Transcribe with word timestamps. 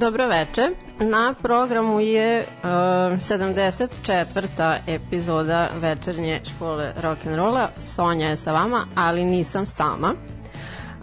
Dobro 0.00 0.28
veče. 0.28 0.70
Na 0.98 1.34
programu 1.42 2.00
je 2.00 2.38
e, 2.38 2.46
uh, 2.62 2.68
74. 3.18 4.78
epizoda 4.86 5.68
večernje 5.80 6.40
škole 6.54 6.92
rock 6.96 7.26
and 7.26 7.36
rolla. 7.36 7.70
Sonja 7.78 8.28
je 8.28 8.36
sa 8.36 8.52
vama, 8.52 8.86
ali 8.94 9.24
nisam 9.24 9.66
sama. 9.66 10.14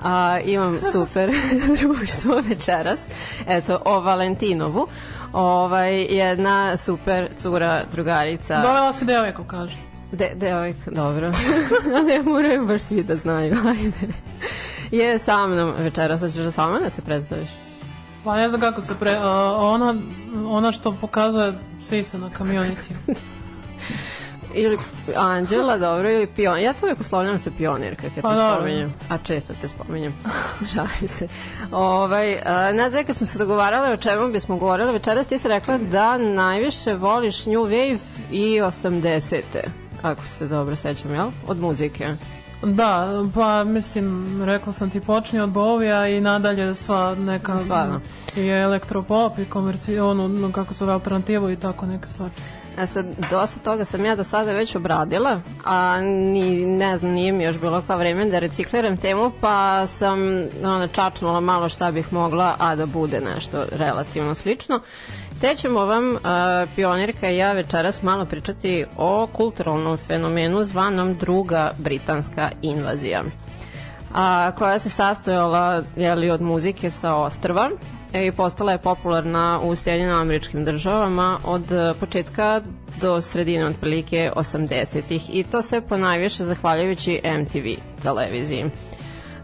A, 0.01 0.37
uh, 0.41 0.49
imam 0.49 0.79
super 0.91 1.31
društvo 1.79 2.41
večeras. 2.49 2.99
Eto, 3.47 3.81
o 3.85 3.99
Valentinovu. 3.99 4.87
Ovaj, 5.33 6.01
jedna 6.01 6.77
super 6.77 7.29
cura, 7.37 7.83
drugarica. 7.91 8.61
Dolela 8.61 8.93
se 8.93 9.05
devojka, 9.05 9.43
kaže. 9.47 9.77
De, 10.11 10.31
devojka, 10.35 10.91
dobro. 10.91 11.31
ne 12.07 12.23
moraju 12.23 12.65
baš 12.65 12.81
svi 12.81 13.03
da 13.03 13.15
znaju, 13.15 13.57
ajde. 13.67 14.13
Je 14.91 15.19
sa 15.19 15.47
mnom 15.47 15.73
večeras. 15.77 16.21
Hoćeš 16.21 16.43
da 16.43 16.51
sama 16.51 16.79
da 16.79 16.89
se 16.89 17.01
predstaviš? 17.01 17.70
Pa 18.23 18.35
ne 18.35 18.49
znam 18.49 18.61
kako 18.61 18.81
se 18.81 18.95
pre... 18.95 19.11
Uh, 19.11 19.23
ona, 19.57 19.95
ona 20.47 20.71
što 20.71 20.97
pokazuje 21.01 21.53
sisa 21.79 22.17
na 22.17 22.29
community. 22.37 22.93
ili 24.53 24.77
Anđela, 25.15 25.77
dobro, 25.77 26.09
ili 26.09 26.27
pion. 26.27 26.59
Ja 26.59 26.73
to 26.73 26.79
uvijek 26.85 26.99
uslovljam 26.99 27.39
se 27.39 27.51
pionirka 27.57 28.01
kad 28.01 28.23
pa, 28.23 28.29
te 28.29 28.55
spominjem. 28.55 28.93
A 29.09 29.17
često 29.17 29.53
te 29.61 29.67
spominjem. 29.67 30.13
Žalim 30.73 31.07
se. 31.07 31.27
Ovaj, 31.71 32.37
a, 32.45 32.71
ne 32.71 32.89
znam, 32.89 33.05
kad 33.05 33.17
smo 33.17 33.25
se 33.25 33.39
dogovarale 33.39 33.93
o 33.93 33.97
čemu 33.97 34.27
bismo 34.27 34.57
govorili 34.57 34.91
večeras, 34.91 35.27
ti 35.27 35.39
si 35.39 35.47
rekla 35.47 35.77
da 35.77 36.17
najviše 36.17 36.93
voliš 36.93 37.45
New 37.45 37.61
Wave 37.61 37.99
i 38.31 38.61
80-te. 38.61 39.63
Ako 40.01 40.25
se 40.25 40.47
dobro 40.47 40.75
sećam, 40.75 41.13
jel? 41.13 41.27
Od 41.47 41.59
muzike. 41.59 42.15
Da, 42.63 43.23
pa 43.33 43.63
mislim, 43.63 44.39
rekla 44.43 44.73
sam 44.73 44.89
ti 44.89 44.99
počni 44.99 45.39
od 45.39 45.49
Bovija 45.49 46.07
i 46.07 46.21
nadalje 46.21 46.75
sva 46.75 47.15
neka 47.15 47.59
Sva, 47.59 47.85
da. 47.85 48.41
i 48.41 48.47
elektropop 48.47 49.39
i 49.39 49.45
komerci, 49.45 49.99
ono, 49.99 50.27
no, 50.27 50.51
kako 50.51 50.73
su 50.73 50.85
alternativu 50.89 51.49
i 51.49 51.55
tako 51.55 51.85
neke 51.85 52.07
stvari. 52.07 52.31
E 52.77 52.87
sad, 52.87 53.05
dosta 53.29 53.59
toga 53.59 53.85
sam 53.85 54.05
ja 54.05 54.15
do 54.15 54.23
sada 54.23 54.51
već 54.51 54.75
obradila, 54.75 55.41
a 55.65 56.01
ni, 56.01 56.65
ne 56.65 56.97
znam, 56.97 57.11
nije 57.11 57.31
mi 57.31 57.43
još 57.43 57.59
bilo 57.59 57.83
kao 57.87 57.97
vreme 57.97 58.25
da 58.25 58.39
recikliram 58.39 58.97
temu, 58.97 59.31
pa 59.41 59.87
sam 59.87 60.19
ono, 60.63 60.87
čačnula 60.87 61.39
malo 61.39 61.69
šta 61.69 61.91
bih 61.91 62.13
mogla, 62.13 62.55
a 62.59 62.75
da 62.75 62.85
bude 62.85 63.21
nešto 63.35 63.65
relativno 63.71 64.35
slično. 64.35 64.79
Te 65.41 65.55
ćemo 65.55 65.85
vam, 65.85 66.15
uh, 66.15 66.19
pionirka 66.75 67.29
i 67.29 67.37
ja, 67.37 67.51
večeras 67.51 68.03
malo 68.03 68.25
pričati 68.25 68.85
o 68.97 69.27
kulturalnom 69.27 69.97
fenomenu 69.97 70.63
zvanom 70.63 71.15
druga 71.15 71.71
britanska 71.77 72.49
invazija 72.61 73.23
a, 74.13 74.51
koja 74.57 74.79
se 74.79 74.89
sastojala 74.89 75.83
jeli, 75.95 76.29
od 76.29 76.41
muzike 76.41 76.91
sa 76.91 77.15
ostrva 77.15 77.69
i 78.13 78.31
postala 78.31 78.71
je 78.71 78.77
popularna 78.77 79.59
u 79.63 79.75
Sjedinim 79.75 80.15
američkim 80.15 80.65
državama 80.65 81.39
od 81.43 81.63
početka 81.99 82.61
do 83.01 83.21
sredine 83.21 83.65
otprilike 83.65 84.31
80-ih 84.35 85.35
i 85.35 85.43
to 85.43 85.61
sve 85.61 85.81
po 85.81 85.97
najviše 85.97 86.45
zahvaljujući 86.45 87.21
MTV 87.23 87.81
televiziji. 88.03 88.65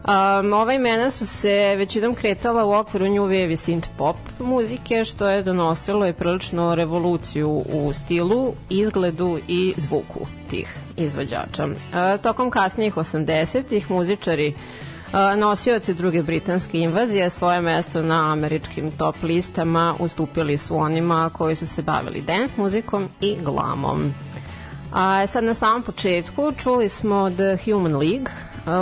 Um, 0.07 0.54
ova 0.54 0.74
imena 0.74 1.12
su 1.12 1.25
se 1.25 1.75
većinom 1.77 2.15
kretala 2.15 2.65
u 2.65 2.71
okviru 2.71 3.06
New 3.06 3.24
Wave 3.24 3.51
i 3.51 3.56
synth 3.56 3.88
pop 3.98 4.15
muzike, 4.39 5.06
što 5.06 5.27
je 5.27 5.44
donosilo 5.44 6.07
i 6.07 6.13
prilično 6.13 6.75
revoluciju 6.75 7.50
u 7.50 7.94
stilu, 7.94 8.54
izgledu 8.69 9.39
i 9.48 9.74
zvuku 9.77 10.19
tih 10.50 10.77
izvođača. 10.98 11.65
Uh, 11.65 12.21
tokom 12.24 12.50
kasnijih 12.50 12.95
80-ih 12.95 13.92
muzičari 13.92 14.54
uh, 14.54 15.39
nosioci 15.39 15.94
druge 15.94 16.24
britanske 16.24 16.80
invazije 16.80 17.30
svoje 17.30 17.62
mesto 17.62 18.01
na 18.01 18.31
američkim 18.31 18.92
top 18.92 19.15
listama 19.24 19.95
ustupili 20.00 20.57
su 20.57 20.77
onima 20.77 21.30
koji 21.33 21.56
su 21.56 21.68
se 21.68 21.81
bavili 21.81 22.21
dance 22.21 22.54
muzikom 22.57 23.09
i 23.21 23.36
glamom. 23.44 24.13
A 24.94 25.27
sad 25.27 25.44
na 25.44 25.54
samom 25.54 25.83
početku 25.83 26.51
čuli 26.57 26.89
smo 26.89 27.30
The 27.30 27.57
Human 27.65 27.98
League, 27.98 28.31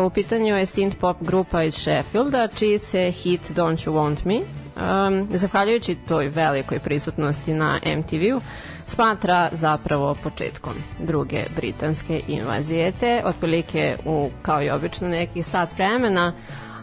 u 0.05 0.09
pitanju 0.09 0.55
je 0.55 0.65
synth 0.65 0.95
pop 0.95 1.17
grupa 1.21 1.63
iz 1.63 1.73
Sheffielda, 1.73 2.47
čiji 2.47 2.79
se 2.79 3.11
hit 3.11 3.51
Don't 3.51 3.87
You 3.87 3.93
Want 3.93 4.25
Me, 4.25 4.35
um, 4.37 5.27
zahvaljujući 5.37 5.95
toj 5.95 6.27
velikoj 6.27 6.79
prisutnosti 6.79 7.53
na 7.53 7.79
MTV-u, 7.97 8.41
smatra 8.87 9.49
zapravo 9.51 10.15
početkom 10.23 10.73
druge 10.99 11.43
britanske 11.55 12.21
invazije, 12.27 12.91
te 12.91 13.21
otprilike 13.25 13.97
u, 14.05 14.29
kao 14.41 14.63
i 14.63 14.69
obično, 14.69 15.07
neki 15.07 15.43
sat 15.43 15.73
vremena 15.77 16.33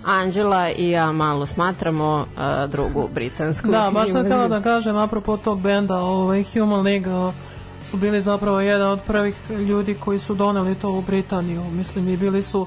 Anđela 0.07 0.71
i 0.71 0.91
ja 0.91 1.13
malo 1.13 1.47
smatramo 1.47 2.27
uh, 2.37 2.71
drugu 2.71 3.09
britansku 3.15 3.69
Da, 3.69 3.91
baš 3.95 4.11
sam 4.13 4.25
htjela 4.25 4.49
da 4.49 4.61
kažem, 4.61 4.97
apropo 4.97 5.37
tog 5.37 5.61
benda, 5.61 5.99
ovaj, 5.99 6.45
Human 6.53 6.83
League 6.83 7.15
uh, 7.15 7.35
su 7.91 7.97
bili 7.97 8.21
zapravo 8.21 8.61
jedan 8.61 8.91
od 8.91 9.01
prvih 9.07 9.37
ljudi 9.51 9.95
koji 9.95 10.19
su 10.19 10.35
doneli 10.35 10.75
to 10.75 10.91
u 10.91 11.03
Britaniju. 11.03 11.65
Mislim, 11.65 12.09
i 12.09 12.17
bili 12.17 12.43
su 12.43 12.67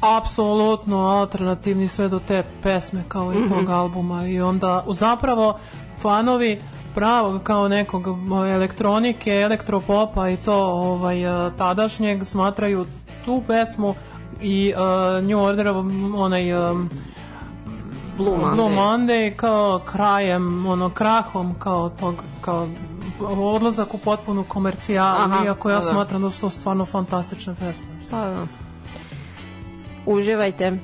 apsolutno 0.00 0.98
alternativni 0.98 1.88
sve 1.88 2.08
do 2.08 2.18
te 2.18 2.44
pesme 2.62 3.04
kao 3.08 3.32
i 3.32 3.48
tog 3.48 3.70
albuma 3.70 4.26
i 4.26 4.40
onda 4.40 4.84
zapravo 4.88 5.58
fanovi 5.98 6.60
pravog 6.94 7.42
kao 7.42 7.68
nekog 7.68 8.04
elektronike, 8.54 9.40
elektropopa 9.40 10.28
i 10.28 10.36
to 10.36 10.54
ovaj 10.66 11.46
uh, 11.46 11.52
tadašnjeg 11.58 12.24
smatraju 12.24 12.86
tu 13.24 13.42
pesmu 13.46 13.94
i 14.40 14.72
uh, 14.76 15.24
New 15.24 15.40
Order 15.40 15.68
onaj 16.16 16.70
um, 16.70 16.90
Blue 18.16 18.38
Monday. 18.38 18.54
Blue 18.54 18.70
Monday 18.70 19.36
kao 19.36 19.78
krajem, 19.78 20.66
ono 20.66 20.90
krahom 20.90 21.54
kao 21.58 21.88
tog 21.88 22.14
kao 22.40 22.68
odlazak 23.20 23.94
u 23.94 23.98
potpunu 23.98 24.44
komercijalu, 24.48 25.44
iako 25.44 25.70
ja 25.70 25.78
da, 25.78 25.84
da. 25.84 25.90
smatram 25.90 26.22
da 26.22 26.30
su 26.30 26.40
to 26.40 26.50
stvarno 26.50 26.84
fantastične 26.84 27.54
pesme. 27.54 27.86
Pa 28.10 28.16
da. 28.16 28.46
Uživajte. 30.06 30.78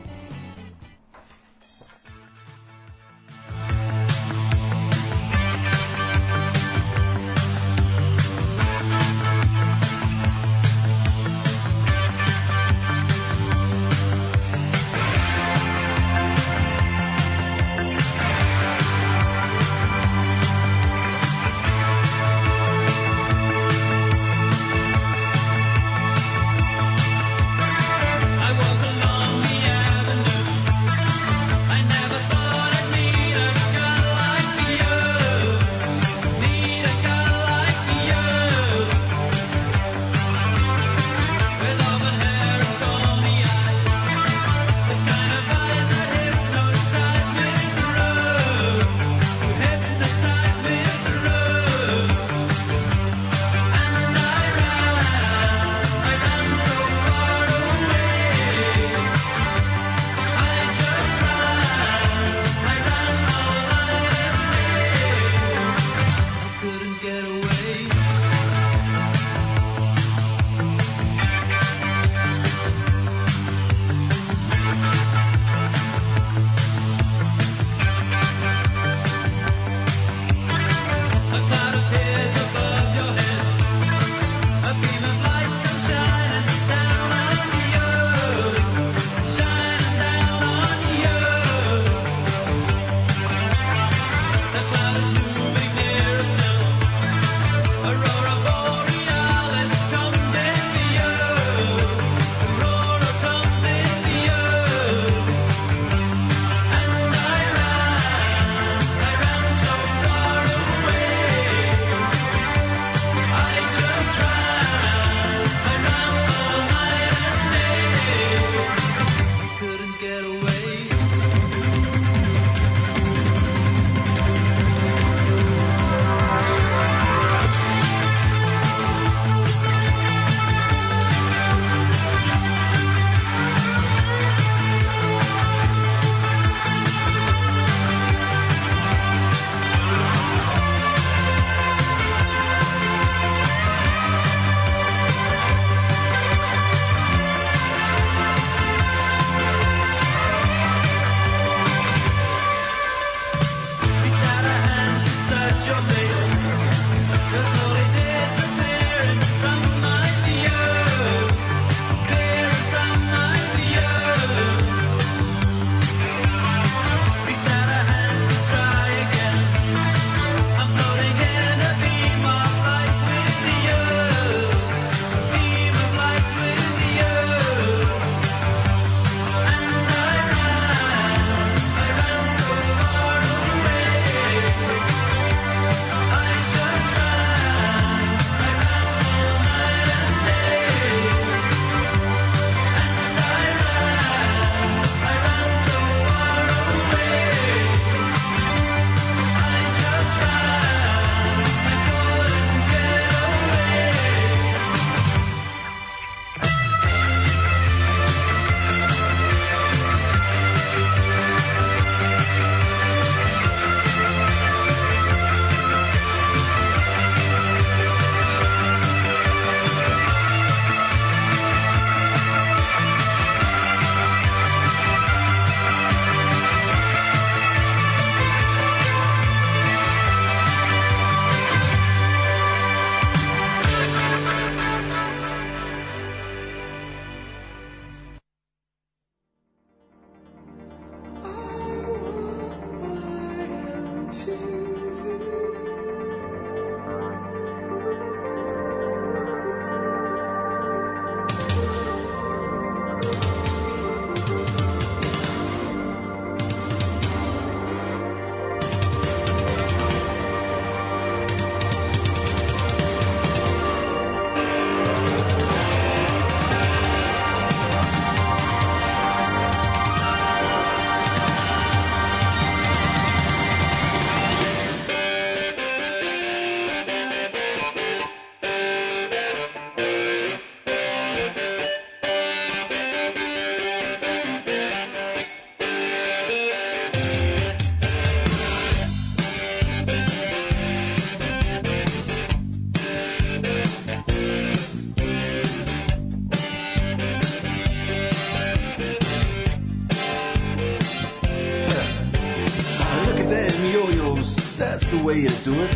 It. 305.50 305.74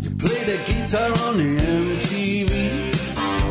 You 0.00 0.10
play 0.10 0.44
the 0.44 0.62
guitar 0.64 1.10
on 1.26 1.36
the 1.36 1.50
MTV. 1.98 2.94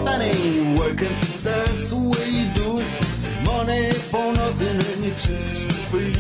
That 0.06 0.22
ain't 0.22 0.80
working, 0.80 1.16
that's 1.44 1.90
the 1.90 1.98
way 1.98 2.28
you 2.30 2.54
do 2.54 2.80
it. 2.80 3.46
Money 3.46 3.92
for 3.92 4.32
nothing 4.32 4.78
and 4.90 5.04
your 5.04 5.16
chicks 5.16 5.64
for 5.64 5.74
free. 5.92 6.14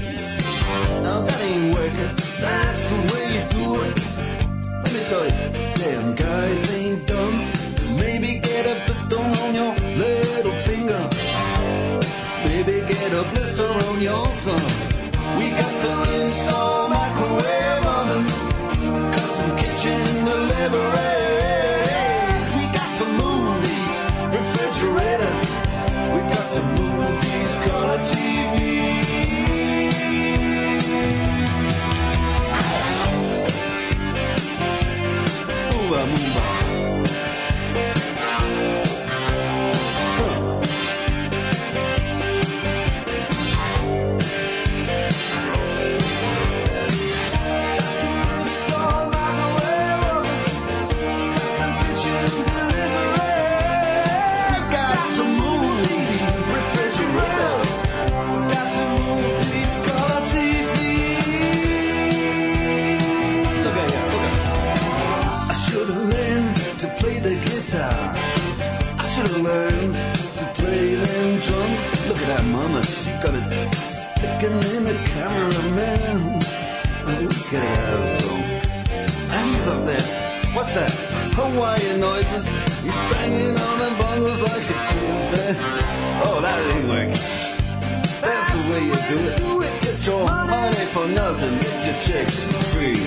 Now 1.03 1.21
that 1.21 1.41
ain't 1.41 1.73
working, 1.73 2.15
that's 2.41 2.89
the 2.89 2.97
way 3.11 3.25
you 3.35 3.43
do 3.59 3.81
it. 3.87 3.95
Let 4.83 4.91
me 4.93 5.01
tell 5.11 5.25
you, 5.25 5.73
damn 5.73 6.15
guys 6.15 6.77
ain't 6.77 7.07
dumb. 7.07 7.51
Maybe 7.97 8.39
get 8.39 8.65
a 8.65 8.85
blister 8.85 9.19
on 9.19 9.55
your 9.55 9.73
little 9.95 10.57
finger. 10.67 11.09
Maybe 12.43 12.81
get 12.81 13.13
a 13.13 13.23
blister 13.31 13.67
on 13.67 14.01
your 14.01 14.25
thumb. 14.43 14.70
Hawaiian 80.73 81.99
noises. 81.99 82.45
He's 82.45 82.95
banging 83.11 83.59
on 83.59 83.79
the 83.79 83.91
bongos 83.99 84.39
like 84.39 84.63
a 84.63 84.77
chimpanzee. 84.87 85.83
Oh, 86.23 86.39
that 86.41 86.57
ain't 86.71 86.87
working. 86.87 87.19
That's 88.21 88.49
the 88.55 88.59
way 88.71 88.81
you 88.87 88.95
do 89.11 89.17
it. 89.27 89.35
do 89.37 89.61
it. 89.63 89.73
Get 89.81 90.07
your 90.07 90.23
money 90.25 90.85
for 90.95 91.07
nothing. 91.07 91.59
Get 91.59 91.85
your 91.87 91.97
chicks 91.99 92.47
free. 92.71 93.03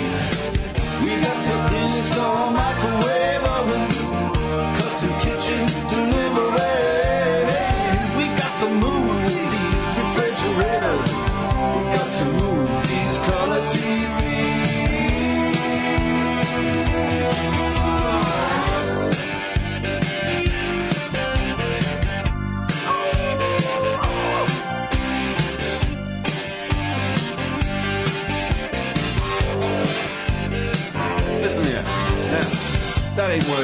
We 1.02 1.16
got 1.25 1.40
to 1.49 1.56
install 1.85 2.52
microwave 2.52 3.44
oven, 3.56 3.88
custom 4.76 5.12
kitchen 5.25 5.64
deliveries. 5.88 6.61
We 8.18 8.25
got 8.40 8.54
to 8.61 8.68
move 8.76 9.25
these 9.25 9.88
refrigerators. 10.00 11.06
We 11.73 11.80
got 11.97 12.11
to 12.18 12.25
move 12.26 12.53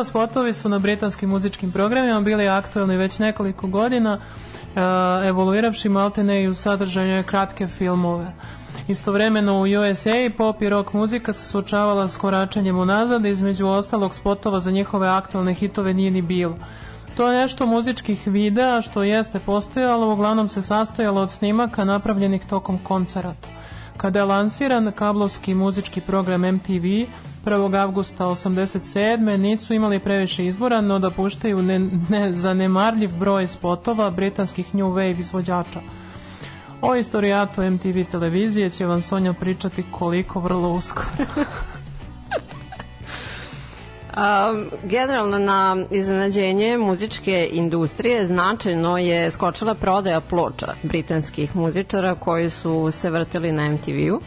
Video 0.00 0.04
spotovi 0.04 0.52
su 0.52 0.68
na 0.68 0.78
britanskim 0.78 1.30
muzičkim 1.30 1.72
programima 1.72 2.20
bili 2.20 2.48
aktuelni 2.48 2.96
već 2.96 3.18
nekoliko 3.18 3.66
godina, 3.66 4.14
uh, 4.14 5.26
evoluiravši 5.28 5.88
maltene 5.88 6.42
i 6.42 6.48
u 6.48 6.54
sadržaju 6.54 7.24
kratke 7.24 7.66
filmove. 7.66 8.32
Istovremeno 8.88 9.58
u 9.58 9.62
USA 9.62 10.30
pop 10.36 10.62
i 10.62 10.68
rock 10.68 10.92
muzika 10.92 11.32
se 11.32 11.44
suočavala 11.44 12.08
s 12.08 12.16
koračanjem 12.16 12.78
unazad, 12.78 13.24
između 13.24 13.66
ostalog 13.66 14.14
spotova 14.14 14.60
za 14.60 14.70
njihove 14.70 15.08
aktualne 15.08 15.54
hitove 15.54 15.94
nije 15.94 16.10
ni 16.10 16.22
bilo. 16.22 16.56
To 17.16 17.28
je 17.28 17.40
nešto 17.40 17.66
muzičkih 17.66 18.26
videa 18.26 18.82
što 18.82 19.02
jeste 19.02 19.38
postojalo, 19.38 20.12
uglavnom 20.12 20.48
se 20.48 20.62
sastojalo 20.62 21.20
od 21.20 21.30
snimaka 21.30 21.84
napravljenih 21.84 22.46
tokom 22.46 22.78
koncerata. 22.78 23.48
Kada 23.96 24.18
je 24.18 24.24
lansiran 24.24 24.92
kablovski 24.92 25.54
muzički 25.54 26.00
program 26.00 26.40
MTV 26.40 26.86
1. 27.44 27.76
avgusta 27.76 28.24
87. 28.24 29.36
nisu 29.36 29.74
imali 29.74 29.98
previše 29.98 30.46
izbora, 30.46 30.80
no 30.80 30.98
da 30.98 31.10
puštaju 31.10 31.62
ne, 31.62 31.78
ne 32.08 32.32
zanemarljiv 32.32 33.16
broj 33.16 33.46
spotova 33.46 34.10
britanskih 34.10 34.74
New 34.74 34.86
Wave 34.86 35.20
izvođača. 35.20 35.80
O 36.82 36.96
istorijatu 36.96 37.62
MTV 37.62 38.10
televizije 38.10 38.70
će 38.70 38.86
vam 38.86 39.02
Sonja 39.02 39.32
pričati 39.32 39.84
koliko 39.90 40.40
vrlo 40.40 40.68
uskoro. 40.68 41.08
Um, 44.10 44.70
generalno 44.84 45.38
na 45.38 45.76
iznenađenje 45.90 46.78
muzičke 46.78 47.48
industrije 47.52 48.26
značajno 48.26 48.98
je 48.98 49.30
skočila 49.30 49.74
prodaja 49.74 50.20
ploča 50.20 50.74
britanskih 50.82 51.56
muzičara 51.56 52.14
koji 52.14 52.50
su 52.50 52.90
se 52.92 53.10
vrteli 53.10 53.52
na 53.52 53.70
MTV-u 53.70 54.20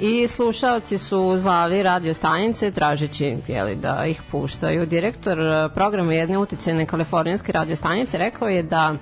i 0.00 0.28
slušaoci 0.28 0.98
su 0.98 1.38
zvali 1.38 1.82
radio 1.82 2.14
stanice 2.14 2.70
tražeći 2.70 3.36
jeli, 3.48 3.74
da 3.74 4.06
ih 4.06 4.22
puštaju. 4.30 4.86
Direktor 4.86 5.38
eh, 5.40 5.68
programa 5.74 6.14
jedne 6.14 6.38
uticene 6.38 6.86
kalifornijske 6.86 7.52
radio 7.52 7.76
stanice 7.76 8.18
rekao 8.18 8.48
je 8.48 8.62
da 8.62 8.94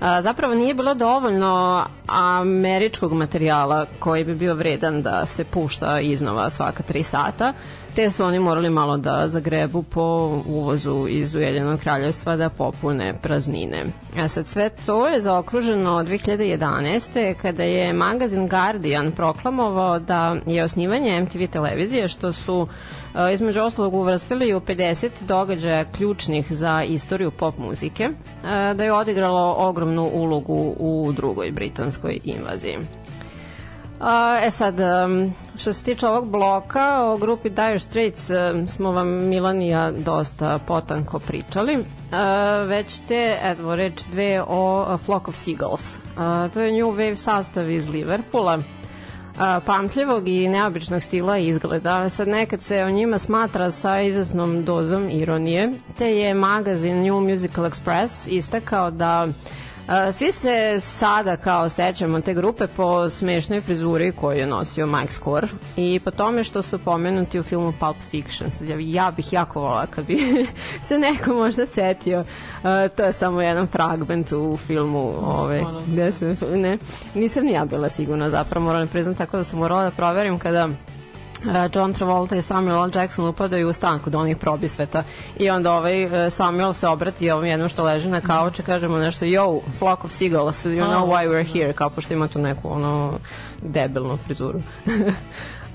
a, 0.00 0.22
zapravo 0.22 0.54
nije 0.54 0.74
bilo 0.74 0.94
dovoljno 0.94 1.84
američkog 2.06 3.12
materijala 3.12 3.86
koji 3.98 4.24
bi 4.24 4.34
bio 4.34 4.54
vredan 4.54 5.02
da 5.02 5.26
se 5.26 5.44
pušta 5.44 6.00
iznova 6.00 6.50
svaka 6.50 6.82
tri 6.82 7.02
sata 7.02 7.52
te 7.96 8.10
su 8.10 8.24
oni 8.24 8.38
morali 8.38 8.70
malo 8.70 8.96
da 8.96 9.28
zagrebu 9.28 9.82
po 9.82 10.02
uvozu 10.46 11.06
iz 11.08 11.34
Ujedinjenog 11.34 11.80
kraljevstva 11.80 12.36
da 12.36 12.48
popune 12.48 13.14
praznine. 13.22 13.84
A 14.18 14.28
sad 14.28 14.46
sve 14.46 14.70
to 14.86 15.08
je 15.08 15.20
zaokruženo 15.20 15.90
2011. 15.90 17.34
kada 17.34 17.62
je 17.62 17.92
magazin 17.92 18.48
Guardian 18.48 19.12
proklamovao 19.12 19.98
da 19.98 20.36
je 20.46 20.64
osnivanje 20.64 21.20
MTV 21.20 21.46
televizije 21.52 22.08
što 22.08 22.32
su 22.32 22.68
e, 23.14 23.34
između 23.34 23.60
ostalog 23.60 23.94
uvrstili 23.94 24.54
u 24.54 24.60
50 24.60 25.10
događaja 25.28 25.84
ključnih 25.84 26.52
za 26.52 26.82
istoriju 26.82 27.30
pop 27.30 27.58
muzike, 27.58 28.04
e, 28.04 28.74
da 28.74 28.84
je 28.84 28.92
odigralo 28.92 29.54
ogromnu 29.58 30.10
ulogu 30.12 30.74
u 30.78 31.12
drugoj 31.16 31.50
britanskoj 31.50 32.18
invaziji. 32.24 32.78
A, 34.00 34.38
e 34.42 34.50
sad, 34.50 34.74
što 35.56 35.72
se 35.72 35.84
tiče 35.84 36.08
ovog 36.08 36.30
bloka, 36.30 37.02
o 37.02 37.16
grupi 37.16 37.50
Dire 37.50 37.78
Straits 37.78 38.30
smo 38.66 38.92
vam 38.92 39.08
Milan 39.08 39.62
i 39.62 39.68
ja 39.68 39.90
dosta 39.90 40.58
potanko 40.58 41.18
pričali. 41.18 41.76
Uh, 41.76 41.84
već 42.68 42.98
te, 43.08 43.38
evo, 43.42 43.76
reč 43.76 44.02
dve 44.12 44.42
o 44.48 44.98
Flock 44.98 45.28
of 45.28 45.36
Seagulls. 45.36 45.96
To 46.54 46.60
je 46.60 46.72
New 46.72 46.92
Wave 46.92 47.16
sastav 47.16 47.70
iz 47.70 47.88
Liverpoola 47.88 48.62
pamtljivog 49.66 50.28
i 50.28 50.48
neobičnog 50.48 51.02
stila 51.02 51.38
izgleda. 51.38 52.08
Sad 52.08 52.28
nekad 52.28 52.62
se 52.62 52.84
o 52.84 52.90
njima 52.90 53.18
smatra 53.18 53.70
sa 53.70 54.00
izasnom 54.00 54.64
dozom 54.64 55.10
ironije, 55.10 55.72
te 55.98 56.16
je 56.16 56.34
magazin 56.34 57.02
New 57.02 57.20
Musical 57.20 57.64
Express 57.64 58.28
istakao 58.28 58.90
da 58.90 59.28
svi 60.12 60.32
se 60.32 60.80
sada 60.80 61.36
kao 61.36 61.68
sećamo 61.68 62.20
te 62.20 62.34
grupe 62.34 62.66
po 62.66 63.10
smešnoj 63.10 63.60
frizuri 63.60 64.12
koju 64.12 64.38
je 64.38 64.46
nosio 64.46 64.86
Mike 64.86 65.12
Score 65.12 65.48
i 65.76 66.00
po 66.04 66.10
tome 66.10 66.44
što 66.44 66.62
su 66.62 66.78
pomenuti 66.78 67.40
u 67.40 67.42
filmu 67.42 67.72
Pulp 67.80 67.96
Fiction. 68.10 68.50
Sad, 68.50 68.68
ja, 68.78 69.10
bih 69.10 69.32
jako 69.32 69.60
volala 69.60 69.86
kad 69.86 70.06
bi 70.06 70.46
se 70.88 70.98
neko 70.98 71.34
možda 71.34 71.66
setio. 71.66 72.24
To 72.96 73.04
je 73.04 73.12
samo 73.12 73.42
jedan 73.42 73.66
fragment 73.66 74.32
u 74.32 74.56
filmu 74.56 75.12
ove, 75.22 75.62
gde 75.86 76.12
se, 76.12 76.36
ne, 76.56 76.78
nisam 77.14 77.44
ni 77.44 77.52
ja 77.52 77.64
bila 77.64 77.88
sigurna 77.88 78.30
zapravo, 78.30 78.66
moram 78.66 78.88
priznati 78.88 79.18
tako 79.18 79.36
da 79.36 79.44
sam 79.44 79.58
morala 79.58 79.84
da 79.84 79.90
proverim 79.90 80.38
kada 80.38 80.68
John 81.74 81.92
Travolta 81.92 82.36
i 82.36 82.42
Samuel 82.42 82.84
L. 82.84 82.90
Jackson 82.94 83.28
upadaju 83.28 83.68
u 83.68 83.72
stan 83.72 83.98
kod 83.98 84.14
onih 84.14 84.36
probisveta 84.36 85.02
i 85.38 85.50
onda 85.50 85.72
ovaj 85.72 86.26
e, 86.26 86.30
Samuel 86.30 86.72
se 86.72 86.88
obrati 86.88 87.30
ovom 87.30 87.44
jednom 87.44 87.68
što 87.68 87.84
leži 87.84 88.08
na 88.08 88.20
kauču 88.20 88.62
kažemo 88.62 88.98
nešto 88.98 89.24
yo, 89.24 89.60
flock 89.78 90.04
of 90.04 90.12
seagulls, 90.12 90.64
you 90.64 90.84
know 90.84 91.06
why 91.06 91.28
we're 91.28 91.52
here 91.52 91.72
kao 91.72 91.90
pošto 91.90 92.14
ima 92.14 92.28
tu 92.28 92.38
neku 92.38 92.72
ono 92.72 93.12
debilnu 93.62 94.16
frizuru 94.16 94.60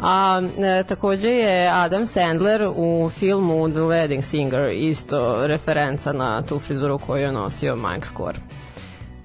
A 0.02 0.41
e, 0.58 0.84
takođe 0.84 1.30
je 1.30 1.69
Adam 1.69 2.06
Sandler 2.06 2.71
u 2.76 3.10
filmu 3.10 3.69
The 3.69 3.80
Wedding 3.80 4.21
Singer 4.21 4.71
isto 4.71 5.47
referenca 5.47 6.13
na 6.13 6.41
tu 6.41 6.60
frizuru 6.60 6.97
koju 6.97 7.21
je 7.21 7.32
nosio 7.32 7.76
Mike 7.76 8.08
Score. 8.08 8.38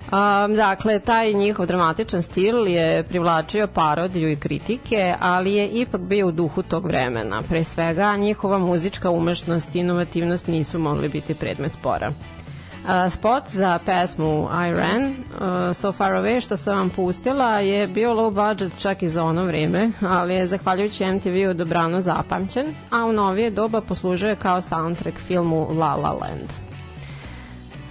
Um, 0.06 0.56
dakle, 0.56 0.98
taj 0.98 1.32
njihov 1.32 1.66
dramatičan 1.66 2.22
stil 2.22 2.68
je 2.68 3.02
privlačio 3.02 3.66
parodiju 3.66 4.30
i 4.30 4.36
kritike, 4.36 5.14
ali 5.20 5.54
je 5.54 5.68
ipak 5.68 6.00
bio 6.00 6.26
u 6.26 6.32
duhu 6.32 6.62
tog 6.62 6.86
vremena. 6.86 7.42
Pre 7.48 7.64
svega, 7.64 8.16
njihova 8.16 8.58
muzička 8.58 9.10
umešnost 9.10 9.74
i 9.74 9.78
inovativnost 9.78 10.46
nisu 10.46 10.78
mogli 10.78 11.08
biti 11.08 11.34
predmet 11.34 11.72
spora. 11.72 12.08
Uh, 12.08 13.12
spot 13.12 13.42
za 13.48 13.78
pesmu 13.86 14.48
I 14.68 14.74
Ran, 14.74 15.06
uh, 15.08 15.76
So 15.76 15.92
Far 15.92 16.12
Away, 16.12 16.40
što 16.40 16.56
sam 16.56 16.78
vam 16.78 16.90
pustila, 16.90 17.60
je 17.60 17.86
bio 17.86 18.14
low 18.14 18.48
budget 18.48 18.72
čak 18.78 19.02
i 19.02 19.08
za 19.08 19.24
ono 19.24 19.44
vreme, 19.44 19.90
ali 20.00 20.34
je 20.34 20.46
zahvaljujući 20.46 21.06
MTV-u 21.06 21.54
dobrano 21.54 22.00
zapamćen, 22.00 22.66
a 22.90 23.04
u 23.04 23.12
novije 23.12 23.50
doba 23.50 23.80
poslužuje 23.80 24.36
kao 24.36 24.62
soundtrack 24.62 25.18
filmu 25.18 25.68
La 25.70 25.94
La 25.94 26.12
Land. 26.12 26.50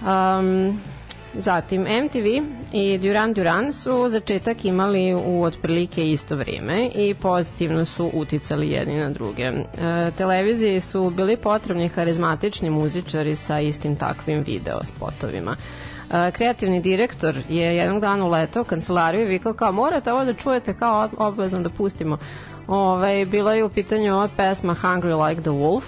Um, 0.02 0.80
Zatim 1.38 1.82
MTV 1.82 2.26
i 2.72 2.98
Duran 2.98 3.32
Duran 3.32 3.72
su 3.72 4.08
začetak 4.08 4.64
imali 4.64 5.14
u 5.14 5.42
otprilike 5.42 6.10
isto 6.10 6.36
vreme 6.36 6.90
i 6.94 7.14
pozitivno 7.14 7.84
su 7.84 8.10
uticali 8.14 8.70
jedni 8.70 9.00
na 9.00 9.10
druge. 9.10 9.42
E, 9.42 9.62
televiziji 10.18 10.80
su 10.80 11.10
bili 11.10 11.36
potrebni 11.36 11.88
harizmatični 11.88 12.70
muzičari 12.70 13.36
sa 13.36 13.60
istim 13.60 13.96
takvim 13.96 14.44
video 14.46 14.84
spotovima. 14.84 15.56
E, 16.10 16.30
kreativni 16.30 16.80
direktor 16.80 17.36
je 17.48 17.76
jednog 17.76 18.00
dana 18.00 18.24
uletao 18.24 18.62
u 18.62 18.64
kancelariju 18.64 19.22
i 19.22 19.28
vikao 19.28 19.52
kao 19.52 19.72
morate 19.72 20.12
ovo 20.12 20.24
da 20.24 20.34
čujete 20.34 20.74
kao 20.74 21.08
obavezno 21.16 21.60
da 21.60 21.70
pustimo. 21.70 22.18
Ove, 22.66 22.78
ovaj, 22.78 23.24
bila 23.24 23.54
je 23.54 23.64
u 23.64 23.68
pitanju 23.68 24.14
ova 24.14 24.28
pesma 24.36 24.74
Hungry 24.74 25.28
Like 25.28 25.42
the 25.42 25.50
Wolf 25.50 25.84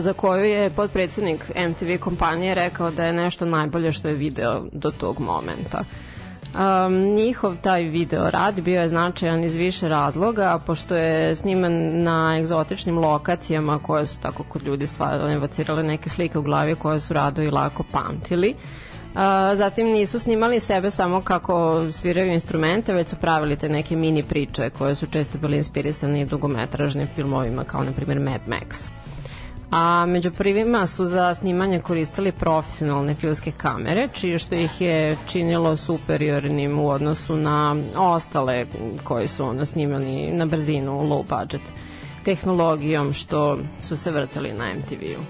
za 0.00 0.12
koju 0.12 0.44
je 0.44 0.70
podpredsednik 0.70 1.50
MTV 1.68 2.00
kompanije 2.00 2.54
rekao 2.54 2.90
da 2.90 3.04
je 3.04 3.12
nešto 3.12 3.44
najbolje 3.44 3.92
što 3.92 4.08
je 4.08 4.14
video 4.14 4.62
do 4.72 4.90
tog 4.90 5.20
momenta. 5.20 5.84
Um, 6.54 6.94
njihov 6.94 7.56
taj 7.62 7.82
video 7.82 8.30
rad 8.30 8.60
bio 8.60 8.80
je 8.80 8.88
značajan 8.88 9.44
iz 9.44 9.54
više 9.54 9.88
razloga, 9.88 10.58
pošto 10.66 10.96
je 10.96 11.36
sniman 11.36 12.02
na 12.02 12.36
egzotičnim 12.38 12.98
lokacijama 12.98 13.78
koje 13.78 14.06
su 14.06 14.18
tako 14.20 14.42
kod 14.42 14.62
ljudi 14.62 14.86
stvarno 14.86 15.32
evocirale 15.32 15.82
neke 15.82 16.08
slike 16.08 16.38
u 16.38 16.42
glavi 16.42 16.74
koje 16.74 17.00
su 17.00 17.14
rado 17.14 17.42
i 17.42 17.50
lako 17.50 17.82
pamtili. 17.92 18.54
Uh, 18.54 19.20
zatim 19.56 19.86
nisu 19.86 20.18
snimali 20.18 20.60
sebe 20.60 20.90
samo 20.90 21.20
kako 21.20 21.86
sviraju 21.92 22.32
instrumente, 22.32 22.94
već 22.94 23.08
su 23.08 23.16
pravili 23.16 23.56
te 23.56 23.68
neke 23.68 23.96
mini 23.96 24.22
priče 24.22 24.70
koje 24.70 24.94
su 24.94 25.06
često 25.06 25.38
bile 25.38 25.56
inspirisane 25.56 26.20
i 26.20 26.24
dugometražnim 26.26 27.08
filmovima 27.14 27.64
kao 27.64 27.84
na 27.84 27.92
primjer 27.92 28.20
Mad 28.20 28.40
Max 28.46 28.88
a 29.70 30.06
među 30.06 30.30
prvima 30.30 30.86
su 30.86 31.04
za 31.04 31.34
snimanje 31.34 31.80
koristili 31.80 32.32
profesionalne 32.32 33.14
filmske 33.14 33.52
kamere, 33.52 34.08
čije 34.12 34.38
što 34.38 34.54
ih 34.54 34.80
je 34.80 35.16
činilo 35.26 35.76
superiornim 35.76 36.78
u 36.78 36.88
odnosu 36.90 37.36
na 37.36 37.76
ostale 37.96 38.66
koji 39.04 39.28
su 39.28 39.44
ono 39.44 39.66
snimani 39.66 40.30
na 40.32 40.46
brzinu, 40.46 40.92
low 40.92 41.40
budget 41.40 41.62
tehnologijom 42.24 43.12
što 43.12 43.58
su 43.80 43.96
se 43.96 44.10
vrtali 44.10 44.52
na 44.52 44.74
MTV-u. 44.74 45.22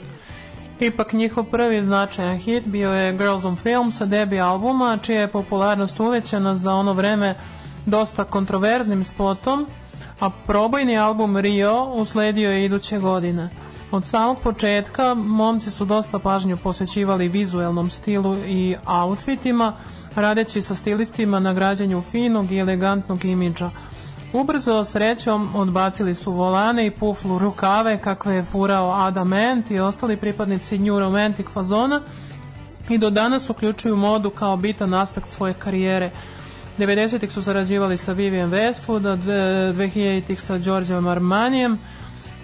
Ipak 0.84 1.12
njihov 1.12 1.44
prvi 1.44 1.82
značajan 1.82 2.38
hit 2.38 2.66
bio 2.66 2.92
je 2.92 3.12
Girls 3.12 3.44
on 3.44 3.56
Film 3.56 3.92
sa 3.92 4.06
debi 4.06 4.40
albuma, 4.40 4.98
čija 5.02 5.20
je 5.20 5.32
popularnost 5.32 6.00
uvećana 6.00 6.54
za 6.56 6.74
ono 6.74 6.92
vreme 6.92 7.34
dosta 7.86 8.24
kontroverznim 8.24 9.04
spotom, 9.04 9.66
a 10.20 10.30
probojni 10.46 10.98
album 10.98 11.36
Rio 11.36 11.84
usledio 11.84 12.50
je 12.50 12.64
iduće 12.64 12.98
godine. 12.98 13.48
Od 13.92 14.06
samog 14.06 14.38
početka 14.42 15.14
momci 15.14 15.70
su 15.70 15.84
dosta 15.84 16.18
pažnju 16.18 16.56
posvećivali 16.56 17.28
vizuelnom 17.28 17.90
stilu 17.90 18.36
i 18.46 18.76
outfitima, 18.86 19.72
radeći 20.14 20.62
sa 20.62 20.74
stilistima 20.74 21.40
na 21.40 21.52
građanju 21.52 22.02
finog 22.02 22.52
i 22.52 22.58
elegantnog 22.58 23.24
imidža. 23.24 23.70
Ubrzo 24.32 24.84
srećom 24.84 25.56
odbacili 25.56 26.14
su 26.14 26.32
volane 26.32 26.86
i 26.86 26.90
puflu 26.90 27.38
rukave 27.38 27.98
kakve 27.98 28.34
je 28.34 28.44
furao 28.44 28.90
Adam 28.90 29.32
Ant 29.32 29.70
i 29.70 29.78
ostali 29.78 30.16
pripadnici 30.16 30.78
New 30.78 30.98
Romantic 30.98 31.46
fazona 31.52 32.00
i 32.88 32.98
do 32.98 33.10
danas 33.10 33.50
uključuju 33.50 33.96
modu 33.96 34.30
kao 34.30 34.56
bitan 34.56 34.94
aspekt 34.94 35.28
svoje 35.28 35.54
karijere. 35.54 36.10
90-ih 36.78 37.32
su 37.32 37.42
sarađivali 37.42 37.96
sa 37.96 38.12
Vivian 38.12 38.50
Westwood, 38.50 39.12
a 39.12 39.16
dve- 39.16 39.72
2000-ih 39.72 40.40
sa 40.40 40.58
Giorgio 40.58 41.08
Armanijem. 41.08 41.78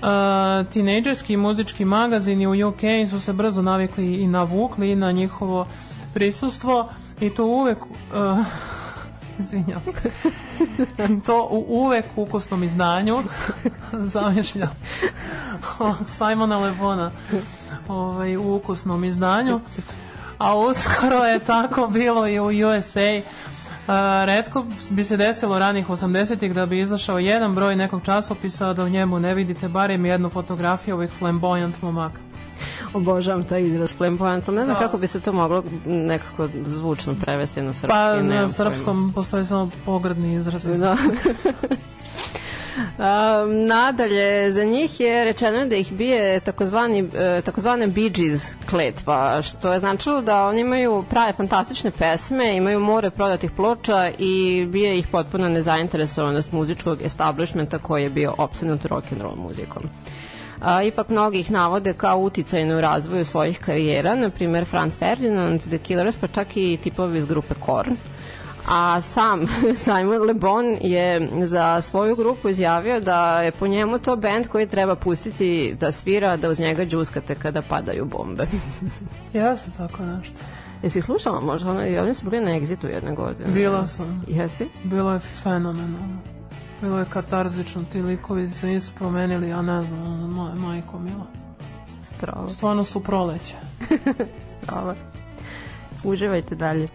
Uh, 0.03 0.67
tinejdžerski 0.73 1.37
muzički 1.37 1.85
magazini 1.85 2.47
u 2.47 2.69
UK 2.69 2.81
su 3.11 3.21
se 3.21 3.33
brzo 3.33 3.63
navikli 3.63 4.15
i 4.15 4.27
navukli 4.27 4.97
na 4.97 5.13
njihovo 5.13 5.67
prisustvo 6.15 6.89
i 7.21 7.31
to 7.31 7.47
uvek 7.47 7.79
uh, 7.83 8.47
izvinjam 9.41 9.83
se. 9.85 10.11
To 11.27 11.49
u 11.51 11.67
uvek 11.69 12.05
ukusnom 12.17 12.63
izdanju 12.63 13.23
zamišljam 14.15 14.71
Simona 16.19 16.59
Lebona 16.59 17.11
ovaj, 17.89 18.37
u 18.37 18.55
ukusnom 18.55 19.05
izdanju. 19.05 19.61
A 20.39 20.59
uskoro 20.59 21.17
je 21.17 21.39
tako 21.39 21.89
bilo 21.89 22.29
i 22.29 22.41
u 22.41 22.69
USA 22.69 23.21
redko 24.25 24.65
bi 24.91 25.05
se 25.05 25.17
desilo 25.17 25.59
ranih 25.59 25.89
80-ih 25.89 26.55
da 26.55 26.67
bi 26.67 26.81
izašao 26.81 27.19
jedan 27.19 27.55
broj 27.55 27.77
nekog 27.77 28.03
časopisa 28.03 28.73
da 28.73 28.85
u 28.85 28.89
njemu 28.89 29.21
ne 29.21 29.35
vidite 29.35 29.69
barem 29.69 30.07
jednu 30.07 30.29
fotografiju 30.29 30.95
ovih 30.95 31.11
flamboyant 31.21 31.73
momaka. 31.83 32.19
Obožavam 32.95 33.45
taj 33.45 33.63
izraz 33.63 33.95
flamboyant, 33.99 34.49
ne 34.49 34.65
znam 34.65 34.67
Da. 34.69 34.75
kako 34.75 34.99
bi 34.99 35.07
se 35.07 35.21
to 35.21 35.33
moglo 35.33 35.65
nekako 35.87 36.49
zvučno 36.67 37.15
prevesti 37.15 37.63
na 37.63 37.73
srpski. 37.73 37.89
Pa 37.89 38.13
na 38.13 38.21
pojma. 38.29 38.49
srpskom 38.49 39.13
postoji 39.15 39.45
samo 39.45 39.71
pogrdni 39.85 40.35
izraz. 40.35 40.79
Da. 40.81 40.97
Um, 42.77 43.67
nadalje, 43.67 44.53
za 44.53 44.65
njih 44.65 45.01
je 45.01 45.25
rečeno 45.25 45.67
da 45.67 45.77
ih 45.77 45.93
bije 45.93 46.41
takozvani, 46.41 47.09
e, 47.15 47.43
takozvane 47.45 47.87
Bee 47.87 48.09
Gees 48.09 48.47
kletva, 48.71 49.43
što 49.43 49.73
je 49.73 49.81
značilo 49.81 50.21
da 50.21 50.47
oni 50.47 50.61
imaju 50.61 51.05
prave 51.11 51.33
fantastične 51.33 51.91
pesme, 51.91 52.57
imaju 52.57 52.81
more 52.81 53.11
prodatih 53.11 53.51
ploča 53.51 54.11
i 54.19 54.67
bije 54.69 54.99
ih 54.99 55.07
potpuno 55.07 55.49
nezainteresovanost 55.49 56.53
muzičkog 56.53 57.03
establishmenta 57.03 57.79
koji 57.79 58.03
je 58.03 58.11
bio 58.11 58.35
opsednut 58.39 58.83
rock'n'roll 58.83 59.37
muzikom. 59.37 59.83
A, 60.61 60.83
ipak 60.83 61.09
mnogi 61.09 61.41
ih 61.41 61.51
navode 61.51 61.93
kao 61.93 62.19
uticajne 62.19 62.77
u 62.77 62.81
razvoju 62.81 63.25
svojih 63.25 63.59
karijera, 63.59 64.15
na 64.15 64.31
primjer 64.31 64.65
Franz 64.65 64.99
Ferdinand, 64.99 65.61
The 65.61 65.79
Killers, 65.79 66.17
pa 66.17 66.29
čak 66.29 66.57
i 66.57 66.79
tipovi 66.83 67.19
iz 67.19 67.27
grupe 67.27 67.55
Korn. 67.55 67.97
A 68.69 69.01
sam 69.01 69.47
Simon 69.85 70.23
Le 70.27 70.35
Bon 70.35 70.79
je 70.81 71.29
za 71.45 71.81
svoju 71.81 72.17
grupu 72.17 72.49
izjavio 72.49 73.01
da 73.01 73.43
je 73.43 73.51
po 73.51 73.67
njemu 73.67 73.99
to 73.99 74.17
band 74.17 74.47
koji 74.47 74.67
treba 74.67 74.95
pustiti 74.95 75.77
da 75.81 75.93
svira, 75.93 76.37
da 76.37 76.49
uz 76.49 76.61
njega 76.61 76.85
džuskate 76.85 77.35
kada 77.35 77.63
padaju 77.63 78.05
bombe. 78.05 78.47
Jeste 79.33 79.71
tako 79.77 80.03
nešto. 80.03 80.39
Jesi 80.83 81.03
slušala 81.03 81.41
možda? 81.41 81.71
Ono, 81.71 81.81
oni 81.81 82.15
su 82.15 82.31
bili 82.31 82.45
na 82.45 82.51
Exitu 82.51 82.87
jedne 82.87 83.15
godine. 83.15 83.51
Bila 83.51 83.87
sam. 83.87 84.25
Jesi? 84.29 84.69
Bilo 84.85 85.13
je 85.13 85.19
fenomenalno. 85.19 86.19
Bilo 86.83 86.99
je 86.99 87.05
katarzično, 87.11 87.85
ti 87.93 88.03
likovi 88.03 88.51
se 88.51 88.67
nisu 88.67 88.93
promenili, 88.95 89.49
ja 89.49 89.63
ne 89.63 89.83
znam, 89.83 90.31
maj, 90.31 90.55
majko 90.55 90.99
mila. 90.99 91.27
Strava, 92.17 92.49
Stvarno 92.49 92.85
su 92.85 93.03
proleće. 93.03 93.55
strava. 94.63 94.95
Uživajte 96.05 96.55
dalje. 96.55 96.87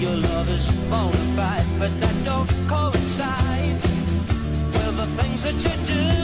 Your 0.00 0.16
love 0.16 0.50
is 0.50 0.70
bona 0.90 1.24
fide, 1.36 1.66
but 1.78 2.00
that 2.00 2.24
don't 2.24 2.48
coincide 2.68 3.82
with 4.72 4.96
the 4.96 5.06
things 5.22 5.42
that 5.44 5.54
you 5.54 5.94
do. 5.94 6.23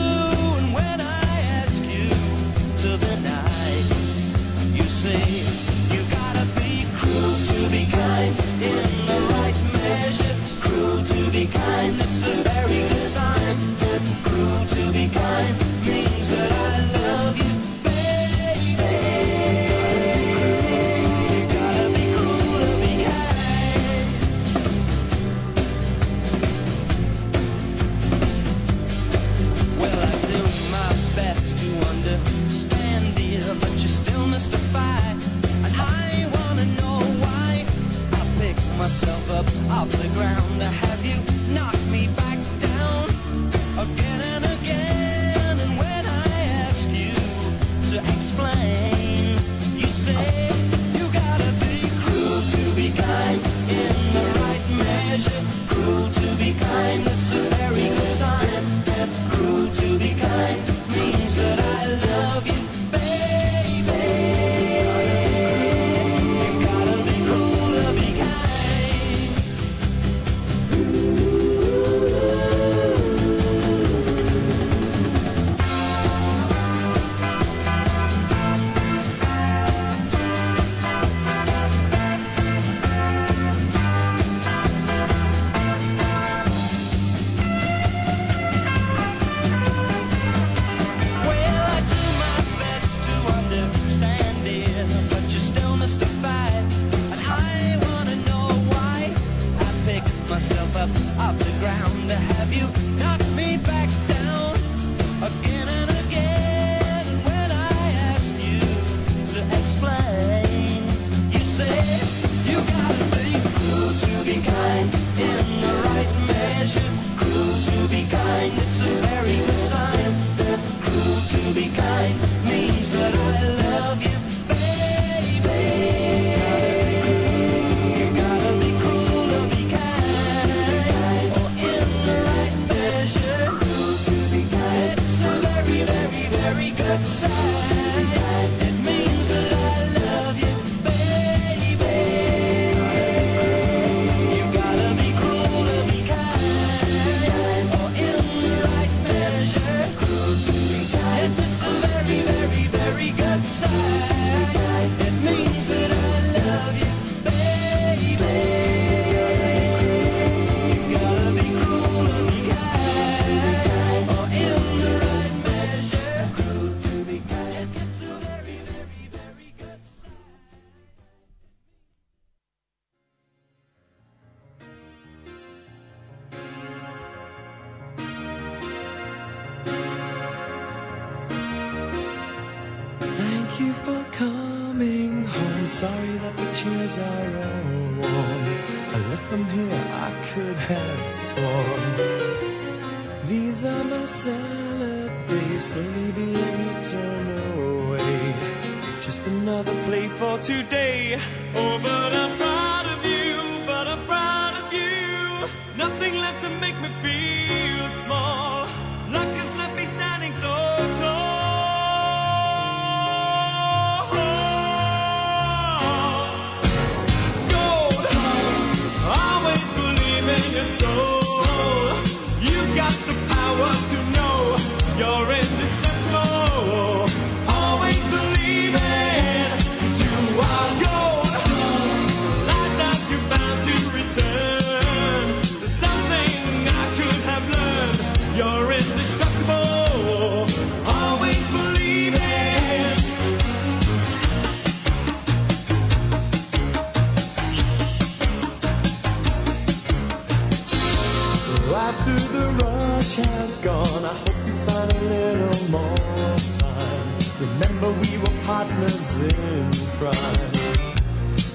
partners 258.51 259.17
in 259.31 259.71
crime. 259.97 260.51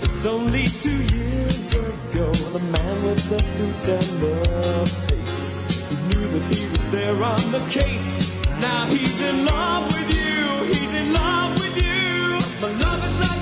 It's 0.06 0.24
only 0.24 0.64
two 0.64 1.00
years 1.14 1.74
ago, 1.74 2.26
the 2.56 2.64
man 2.76 2.96
with 3.04 3.22
the 3.28 3.38
suit 3.54 3.84
and 3.96 4.10
the 4.24 4.36
face, 5.08 5.50
he 5.90 5.96
knew 6.08 6.26
that 6.32 6.44
he 6.54 6.62
was 6.72 6.84
there 6.96 7.18
on 7.32 7.42
the 7.56 7.62
case. 7.78 8.12
Now 8.62 8.86
he's 8.86 9.20
in 9.20 9.44
love 9.44 9.84
with 9.94 10.08
you, 10.20 10.38
he's 10.72 10.94
in 11.02 11.12
love 11.12 11.50
with 11.60 11.76
you. 11.84 12.14
The 12.64 12.70
love 12.84 13.00
is 13.08 13.16
like 13.24 13.35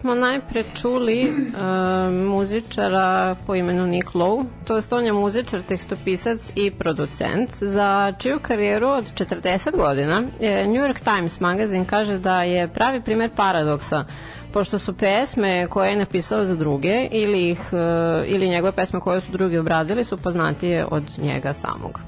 smo 0.00 0.14
najpre 0.14 0.64
čuli 0.74 1.32
a, 1.58 2.10
muzičara 2.10 3.36
po 3.46 3.54
imenu 3.54 3.86
Nick 3.86 4.14
Lowe, 4.14 4.44
to 4.64 4.76
je 4.76 4.82
on 4.90 5.04
je 5.04 5.12
muzičar, 5.12 5.62
tekstopisac 5.62 6.52
i 6.54 6.70
producent, 6.70 7.50
za 7.60 8.12
čiju 8.18 8.38
karijeru 8.42 8.88
od 8.88 9.04
40 9.14 9.76
godina 9.76 10.22
e, 10.40 10.66
New 10.66 10.82
York 10.82 11.00
Times 11.00 11.40
magazin 11.40 11.84
kaže 11.84 12.18
da 12.18 12.42
je 12.42 12.68
pravi 12.68 13.02
primer 13.02 13.30
paradoksa 13.36 14.04
pošto 14.52 14.78
su 14.78 14.96
pesme 14.96 15.66
koje 15.66 15.90
je 15.90 15.96
napisao 15.96 16.44
za 16.44 16.54
druge 16.54 17.08
ili, 17.10 17.48
ih, 17.48 17.60
e, 17.72 18.24
ili 18.26 18.48
njegove 18.48 18.72
pesme 18.72 19.00
koje 19.00 19.20
su 19.20 19.32
drugi 19.32 19.58
obradili 19.58 20.04
su 20.04 20.16
poznatije 20.16 20.86
od 20.90 21.04
njega 21.18 21.52
samog. 21.52 22.00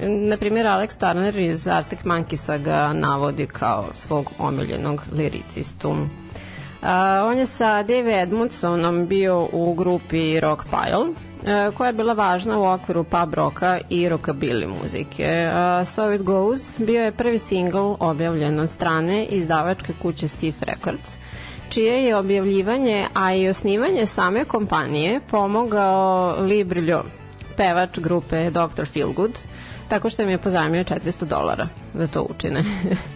Na 0.00 0.36
primjer, 0.36 0.66
Alex 0.66 0.96
Turner 0.98 1.38
iz 1.38 1.68
Arctic 1.68 1.98
Monkeys 2.04 2.62
ga 2.62 2.92
navodi 2.92 3.46
kao 3.46 3.84
svog 3.94 4.30
omiljenog 4.38 5.02
liricistu. 5.12 5.96
On 7.24 7.38
je 7.38 7.46
sa 7.46 7.82
Dave 7.82 8.22
Edmundsonom 8.22 9.06
bio 9.06 9.48
u 9.52 9.74
grupi 9.74 10.40
Rock 10.40 10.62
Pile, 10.64 11.06
a, 11.46 11.70
koja 11.70 11.86
je 11.86 11.92
bila 11.92 12.12
važna 12.12 12.58
u 12.58 12.64
okviru 12.64 13.04
pub 13.04 13.34
roka 13.34 13.78
i 13.90 14.08
rockabilly 14.08 14.66
muzike. 14.82 15.50
So 15.86 16.12
It 16.12 16.22
Goes 16.22 16.78
bio 16.78 17.02
je 17.02 17.12
prvi 17.12 17.38
singl 17.38 17.94
objavljen 18.00 18.60
od 18.60 18.70
strane 18.70 19.24
izdavačke 19.24 19.92
kuće 20.02 20.28
Stiff 20.28 20.62
Records, 20.62 21.16
čije 21.68 22.04
je 22.04 22.16
objavljivanje, 22.16 23.06
a 23.14 23.34
i 23.34 23.48
osnivanje 23.48 24.06
same 24.06 24.44
kompanije 24.44 25.20
pomogao 25.30 26.36
Lee 26.38 26.64
Brillo, 26.64 27.04
pevač 27.56 27.98
grupe 27.98 28.50
Dr. 28.50 28.84
Feelgood, 28.92 29.38
tako 29.88 30.10
što 30.10 30.22
im 30.22 30.28
je 30.28 30.38
pozajmio 30.38 30.84
400 30.84 31.24
dolara 31.24 31.68
da 31.94 32.06
to 32.06 32.26
učine. 32.30 32.64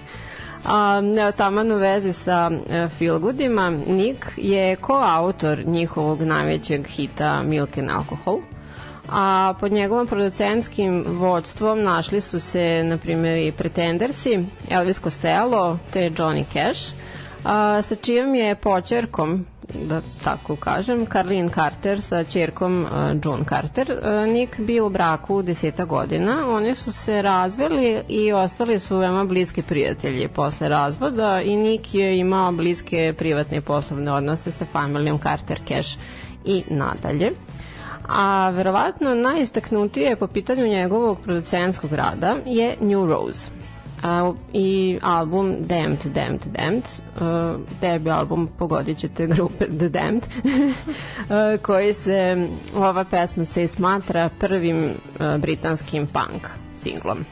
A, 0.65 1.03
taman 1.37 1.73
u 1.73 1.77
vezi 1.77 2.13
sa 2.13 2.51
e, 2.71 2.89
Feelgoodima, 2.89 3.71
Nick 3.71 4.25
je 4.37 4.77
koautor 4.77 5.67
njihovog 5.67 6.23
najvećeg 6.23 6.87
hita 6.87 7.43
Milk 7.43 7.79
and 7.79 7.91
Alcohol, 7.91 8.39
a 9.09 9.55
pod 9.61 9.73
njegovom 9.73 10.07
producentskim 10.07 11.05
vodstvom 11.07 11.83
našli 11.83 12.21
su 12.21 12.41
se, 12.41 12.83
na 12.85 12.97
primjer, 12.97 13.39
i 13.39 13.53
Pretendersi, 13.53 14.47
Elvis 14.71 15.01
Costello 15.01 15.79
te 15.93 16.11
Johnny 16.11 16.45
Cash, 16.53 16.93
a, 17.45 17.83
sa 17.83 17.95
čijom 17.95 18.35
je 18.35 18.55
počerkom 18.55 19.47
da 19.75 20.01
tako 20.25 20.57
kažem, 20.57 21.07
Carlin 21.07 21.49
Carter 21.49 22.03
sa 22.03 22.25
čerkom 22.25 22.87
June 23.25 23.45
Carter. 23.49 23.93
Uh, 23.93 24.33
Nick 24.33 24.61
bio 24.61 24.87
u 24.87 24.91
braku 24.91 25.43
deseta 25.43 25.85
godina. 25.85 26.49
Oni 26.49 26.75
su 26.75 26.93
se 26.93 27.23
razveli 27.23 28.03
i 28.09 28.33
ostali 28.33 28.79
su 28.79 28.97
veoma 28.97 29.25
bliski 29.25 29.63
prijatelji 29.63 30.29
posle 30.29 30.69
razvoda 30.69 31.43
i 31.43 31.57
Nick 31.57 31.95
je 31.95 32.19
imao 32.19 32.53
bliske 32.53 33.15
privatne 33.19 33.57
i 33.57 33.61
poslovne 33.61 34.13
odnose 34.13 34.51
sa 34.53 34.67
familijom 34.73 35.19
Carter 35.19 35.61
Cash 35.69 35.99
i 36.45 36.63
nadalje. 36.71 37.33
A 38.09 38.51
verovatno 38.51 39.15
najistaknutije 39.15 40.17
po 40.17 40.27
pitanju 40.27 40.67
njegovog 40.67 41.19
producentskog 41.25 41.93
rada 41.93 42.37
je 42.47 42.77
New 42.81 43.07
Rose. 43.07 43.60
A, 44.03 44.33
I 44.53 44.99
album 45.03 45.67
Damned, 45.67 46.05
Damned, 46.15 46.45
Damned, 46.53 46.85
uh, 47.21 47.61
debi 47.81 48.11
album, 48.11 48.49
pogodit 48.59 48.99
ćete 48.99 49.27
grupe 49.27 49.67
The 49.67 49.89
Damned, 49.89 50.27
uh, 50.45 51.61
koji 51.63 51.95
se, 51.95 52.49
ova 52.77 53.05
pesma 53.05 53.45
se 53.45 53.69
smatra 53.69 54.31
prvim 54.39 54.85
uh, 54.85 55.37
britanskim 55.37 56.07
punk 56.07 56.49
singlom. 56.77 57.25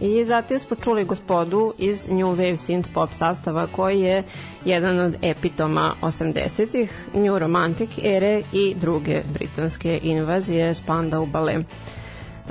I 0.00 0.24
zatim 0.24 0.58
smo 0.58 0.76
čuli 0.76 1.04
gospodu 1.04 1.72
iz 1.78 2.08
New 2.08 2.28
Wave 2.28 2.56
synth 2.56 2.86
pop 2.94 3.12
sastava 3.12 3.66
koji 3.66 4.00
je 4.00 4.22
jedan 4.64 5.00
od 5.00 5.16
epitoma 5.22 5.94
80-ih, 6.02 7.06
New 7.14 7.38
Romantic 7.38 7.90
ere 8.02 8.42
i 8.52 8.74
druge 8.80 9.22
britanske 9.34 10.00
invazije 10.02 10.74
Spandau 10.74 11.26
Ballet. 11.26 11.66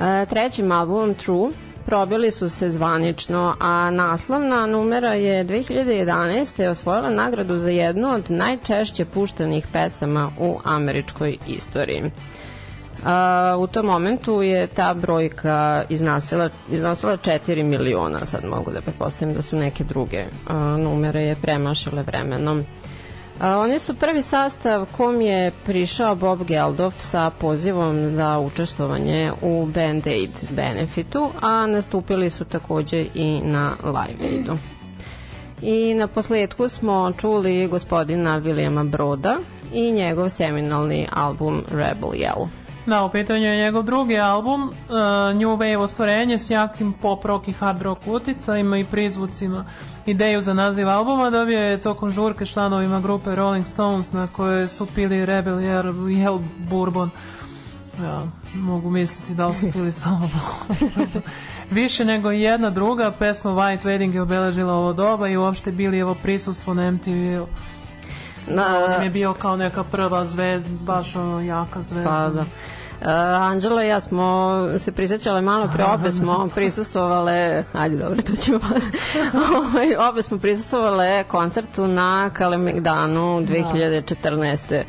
E, 0.00 0.26
trećim 0.26 0.72
albumom 0.72 1.14
True 1.14 1.50
probili 1.86 2.30
su 2.30 2.48
se 2.48 2.70
zvanično, 2.70 3.56
a 3.60 3.90
naslovna 3.90 4.66
numera 4.66 5.14
je 5.14 5.44
2011. 5.44 6.68
osvojila 6.68 7.10
nagradu 7.10 7.58
za 7.58 7.70
jednu 7.70 8.14
od 8.14 8.30
najčešće 8.30 9.04
puštenih 9.04 9.66
pesama 9.72 10.30
u 10.38 10.58
američkoj 10.64 11.38
istoriji. 11.46 12.10
A, 13.04 13.56
u 13.58 13.66
tom 13.66 13.86
momentu 13.86 14.42
je 14.42 14.66
ta 14.66 14.94
brojka 14.94 15.84
iznosila, 15.88 16.48
iznosila 16.70 17.16
4 17.16 17.62
miliona, 17.62 18.26
sad 18.26 18.44
mogu 18.44 18.70
da 18.70 18.80
pretpostavim 18.80 19.34
da 19.34 19.42
su 19.42 19.56
neke 19.56 19.84
druge 19.84 20.24
a, 20.46 20.54
numere 20.76 21.22
je 21.22 21.36
premašale 21.42 22.02
vremenom. 22.02 22.64
A, 23.42 23.58
oni 23.58 23.78
su 23.78 23.94
prvi 23.94 24.22
sastav 24.22 24.86
kom 24.96 25.20
je 25.20 25.52
prišao 25.64 26.14
Bob 26.14 26.44
Geldof 26.44 26.94
sa 27.00 27.30
pozivom 27.30 28.16
za 28.16 28.38
učestvovanje 28.38 29.32
u 29.42 29.66
Band 29.66 30.06
Aid 30.06 30.30
benefitu, 30.50 31.30
a 31.40 31.66
nastupili 31.66 32.30
su 32.30 32.44
takođe 32.44 33.06
i 33.14 33.40
na 33.44 33.72
Live 33.84 34.28
Aidu. 34.30 34.58
I 35.62 35.94
na 35.94 36.06
posledku 36.06 36.68
smo 36.68 37.12
čuli 37.20 37.66
gospodina 37.66 38.36
Vilijama 38.36 38.84
Broda 38.84 39.38
i 39.72 39.92
njegov 39.92 40.28
seminalni 40.28 41.08
album 41.12 41.62
Rebel 41.70 42.10
Yell. 42.10 42.61
Da, 42.86 43.04
u 43.04 43.10
pitanju 43.10 43.46
je 43.46 43.56
njegov 43.56 43.82
drugi 43.82 44.18
album, 44.18 44.62
uh, 44.62 44.70
New 45.36 45.56
Wave 45.56 45.76
ostvarenje 45.76 46.38
s 46.38 46.50
jakim 46.50 46.92
pop 46.92 47.24
rock 47.24 47.48
i 47.48 47.52
hard 47.52 47.82
rock 47.82 48.06
uticajima 48.06 48.78
i 48.78 48.84
prizvucima. 48.84 49.64
Ideju 50.06 50.42
za 50.42 50.54
naziv 50.54 50.88
albuma 50.88 51.30
dobio 51.30 51.58
je 51.58 51.80
tokom 51.80 52.10
žurke 52.10 52.46
članovima 52.46 53.00
grupe 53.00 53.34
Rolling 53.34 53.66
Stones 53.66 54.12
na 54.12 54.26
koje 54.26 54.68
su 54.68 54.86
pili 54.86 55.26
Rebel 55.26 55.56
Yell, 55.56 55.92
Yell 55.92 56.40
Bourbon. 56.58 57.10
Ja, 58.02 58.22
mogu 58.54 58.90
misliti 58.90 59.34
da 59.34 59.46
li 59.46 59.54
su 59.54 59.72
pili 59.72 59.92
samo 59.92 60.30
Više 61.70 62.04
nego 62.04 62.30
jedna 62.30 62.70
druga, 62.70 63.12
pesma 63.18 63.50
White 63.50 63.82
Wedding 63.82 64.14
je 64.14 64.22
obeležila 64.22 64.74
ovo 64.74 64.92
doba 64.92 65.28
i 65.28 65.36
uopšte 65.36 65.72
bili 65.72 65.98
evo 65.98 66.14
prisustvo 66.14 66.74
na 66.74 66.90
MTV-u. 66.90 67.46
Na, 68.46 68.64
je 69.02 69.10
bio 69.10 69.34
kao 69.34 69.56
neka 69.56 69.84
prva 69.84 70.26
zvezda, 70.26 70.68
baš 70.80 71.16
ono 71.16 71.40
jaka 71.40 71.82
zvezda. 71.82 72.10
Pa 72.10 72.28
da. 72.28 72.40
Uh, 72.40 73.08
Anđela 73.42 73.84
i 73.84 73.88
ja 73.88 74.00
smo 74.00 74.52
se 74.78 74.92
prisjećale 74.92 75.40
malo 75.40 75.68
pre, 75.74 75.84
obe 75.84 76.12
smo 76.12 76.48
prisustvovale, 76.54 77.64
ajde 77.72 77.96
dobro, 77.96 78.22
to 78.22 78.36
ćemo 78.36 78.58
Ovaj, 79.58 80.08
obe 80.08 80.22
smo 80.22 80.38
prisustvovale 80.38 81.24
koncertu 81.24 81.86
na 81.86 82.30
Kalemegdanu 82.30 83.40
2014 83.40 84.82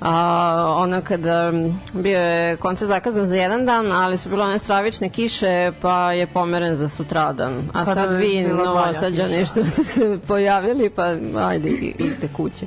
a, 0.00 0.74
ono 0.76 1.00
kada 1.00 1.52
bio 1.92 2.20
je 2.20 2.56
koncert 2.56 2.88
zakazan 2.88 3.26
za 3.26 3.36
jedan 3.36 3.66
dan, 3.66 3.92
ali 3.92 4.18
su 4.18 4.28
bilo 4.28 4.44
one 4.44 4.58
stravične 4.58 5.08
kiše, 5.08 5.72
pa 5.80 6.12
je 6.12 6.26
pomeren 6.26 6.76
za 6.76 6.88
sutradan. 6.88 7.68
A 7.72 7.86
sad 7.86 8.14
vi, 8.14 8.42
novosađani, 8.42 9.46
što 9.46 9.64
ste 9.64 9.84
se 9.84 10.18
pojavili, 10.26 10.90
pa 10.90 11.04
ajde, 11.36 11.68
idite 11.68 12.28
kuće. 12.36 12.66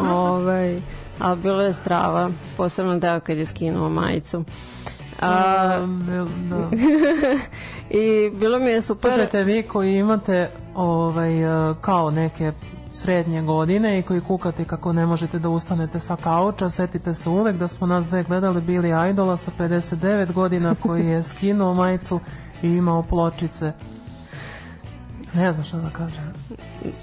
ovaj, 0.10 0.80
ali 1.18 1.40
bilo 1.40 1.62
je 1.62 1.72
strava, 1.72 2.30
posebno 2.56 2.98
deo 2.98 3.20
kad 3.20 3.38
je 3.38 3.46
skinuo 3.46 3.88
majicu. 3.88 4.44
A, 5.20 5.86
da. 6.50 6.70
I 8.00 8.30
bilo 8.30 8.58
mi 8.58 8.70
je 8.70 8.82
super. 8.82 9.10
Slušajte, 9.10 9.44
vi 9.44 9.62
koji 9.62 9.96
imate 9.96 10.50
ovaj, 10.74 11.70
e, 11.70 11.74
kao 11.80 12.10
neke 12.10 12.52
srednje 12.92 13.42
godine 13.42 13.98
i 13.98 14.02
koji 14.02 14.20
kukate 14.20 14.64
kako 14.64 14.92
ne 14.92 15.06
možete 15.06 15.38
da 15.38 15.48
ustanete 15.48 16.00
sa 16.00 16.16
kauča, 16.16 16.70
setite 16.70 17.14
se 17.14 17.28
uvek 17.28 17.56
da 17.56 17.68
smo 17.68 17.86
nas 17.86 18.06
dve 18.06 18.22
gledali 18.22 18.60
bili 18.60 19.10
Idola 19.10 19.36
sa 19.36 19.50
59 19.58 20.32
godina 20.32 20.74
koji 20.74 21.06
je 21.06 21.22
skinuo 21.22 21.74
majicu 21.74 22.20
i 22.62 22.68
imao 22.68 23.02
pločice. 23.02 23.72
Ne 25.34 25.52
znam 25.52 25.64
šta 25.64 25.76
da 25.76 25.90
kažem. 25.90 26.32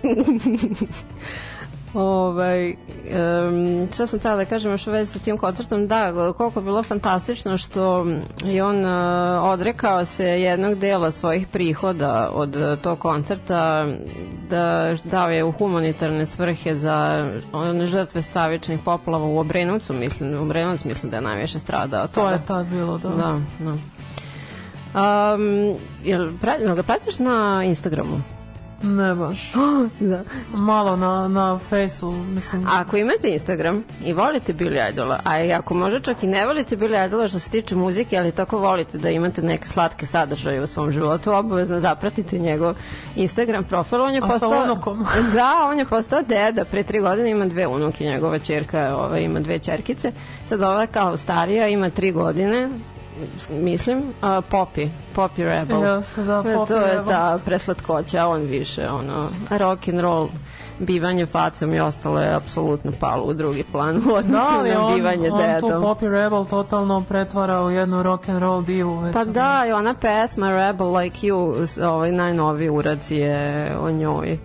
Ovaj, 1.94 2.70
um, 2.70 3.88
šta 3.94 4.08
sam 4.08 4.20
tada 4.20 4.36
da 4.36 4.46
kažem 4.46 4.72
još 4.72 4.88
u 4.88 4.92
vezi 4.92 5.14
sa 5.14 5.20
tim 5.20 5.38
koncertom, 5.38 5.88
da, 5.88 6.34
koliko 6.34 6.60
je 6.60 6.64
bilo 6.64 6.84
fantastično 6.84 7.58
što 7.58 8.06
je 8.46 8.64
on 8.64 8.86
uh, 8.86 9.44
odrekao 9.44 10.06
se 10.06 10.26
jednog 10.26 10.76
dela 10.76 11.12
svojih 11.12 11.48
prihoda 11.48 12.30
od 12.34 12.56
uh, 12.56 12.80
tog 12.82 13.00
koncerta, 13.00 13.86
da 14.50 14.96
dao 15.04 15.30
je 15.30 15.44
u 15.44 15.52
humanitarne 15.52 16.26
svrhe 16.26 16.76
za 16.76 17.28
one 17.54 17.88
žrtve 17.88 18.22
stravičnih 18.22 18.80
poplava 18.86 19.26
u 19.26 19.38
Obrenovcu, 19.38 19.94
mislim, 19.94 20.40
u 20.40 20.42
Obrenovcu 20.42 20.88
mislim 20.88 21.10
da 21.10 21.18
je 21.18 21.22
najviše 21.22 21.60
stradao. 21.60 22.08
To 22.08 22.30
je 22.30 22.42
tad 22.48 22.66
bilo, 22.68 22.98
da. 22.98 23.10
Da, 23.10 23.40
da. 23.60 23.74
Um, 24.94 25.76
jel, 26.04 26.30
pra- 26.42 26.62
jel 26.62 26.76
ga 26.76 26.84
pratiš 26.84 27.20
na 27.20 27.64
Instagramu? 27.66 28.22
Ne 28.82 29.16
baš. 29.16 29.54
da. 30.00 30.24
Malo 30.54 30.96
na, 30.96 31.28
na 31.28 31.60
fejsu, 31.60 32.12
mislim. 32.12 32.68
Ako 32.68 32.98
imate 32.98 33.30
Instagram 33.30 33.84
i 34.06 34.14
volite 34.14 34.54
Billy 34.54 34.92
Idola, 34.92 35.20
a 35.24 35.44
i 35.44 35.54
ako 35.54 35.74
možda 35.74 36.00
čak 36.00 36.24
i 36.24 36.28
ne 36.28 36.46
volite 36.46 36.78
Billy 36.78 37.08
Idola 37.08 37.28
što 37.28 37.40
se 37.40 37.50
tiče 37.50 37.76
muzike, 37.76 38.18
ali 38.18 38.32
tako 38.32 38.58
volite 38.58 38.98
da 38.98 39.10
imate 39.10 39.42
neke 39.42 39.68
slatke 39.68 40.06
sadržaje 40.06 40.62
u 40.62 40.68
svom 40.68 40.92
životu, 40.92 41.34
obavezno 41.34 41.80
zapratite 41.80 42.40
njegov 42.40 42.76
Instagram 43.16 43.64
profil. 43.64 44.02
On 44.02 44.14
je 44.14 44.22
A 44.24 44.28
sa 44.28 44.32
postao, 44.32 44.64
unukom? 44.64 45.06
Da, 45.34 45.68
on 45.72 45.80
je 45.80 45.86
postao 45.86 46.22
deda. 46.22 46.66
Pre 46.66 46.84
tri 46.84 47.00
godine 47.00 47.30
ima 47.30 47.46
dve 47.46 47.68
unuke, 47.68 48.04
njegova 48.04 48.40
čerka 48.40 48.96
ova, 48.96 49.20
ima 49.20 49.40
dve 49.40 49.60
čerkice. 49.60 50.12
Sad 50.50 50.62
ova 50.62 50.88
kao 50.88 51.18
starija 51.18 51.68
ima 51.68 51.90
tri 51.90 52.12
godine, 52.12 52.70
mislim, 53.52 54.04
a, 54.22 54.42
Poppy, 54.52 54.90
Poppy 55.16 55.44
Rebel. 55.44 55.84
Jeste, 55.84 56.24
da, 56.24 56.44
Poppy 56.44 56.68
to 56.68 56.78
je 56.78 56.88
Rebel. 56.96 57.06
ta 57.06 57.40
preslatkoća, 57.46 58.28
on 58.28 58.42
više, 58.42 58.90
ono, 58.90 59.30
rock 59.50 59.88
and 59.88 60.00
roll 60.00 60.30
bivanje 60.80 61.26
facom 61.26 61.74
i 61.74 61.80
ostalo 61.80 62.20
je 62.22 62.34
apsolutno 62.34 62.92
palo 63.00 63.24
u 63.24 63.34
drugi 63.34 63.64
plan 63.64 63.98
u 63.98 64.02
Da, 64.02 64.14
odnosu 64.14 64.48
ali 64.50 64.70
na 64.70 64.86
on, 64.86 64.96
bivanje 64.96 65.32
on 65.32 65.40
tu 65.40 65.46
dedom. 65.68 65.84
Poppy 65.84 66.12
Rebel 66.12 66.46
totalno 66.46 67.02
pretvara 67.02 67.64
u 67.64 67.70
jednu 67.72 68.04
rock 68.04 68.30
and 68.30 68.40
roll 68.40 68.62
divu. 68.62 69.00
Već 69.00 69.14
Pa 69.14 69.26
da, 69.26 69.66
i 69.68 69.72
ona 69.72 69.94
pesma 69.94 70.50
Rebel 70.50 70.98
Like 70.98 71.28
You, 71.28 71.68
ovaj 71.90 72.12
najnoviji 72.12 72.70
urac 72.70 73.12
je 73.12 73.72
o 73.82 73.92
njoj. 73.92 74.40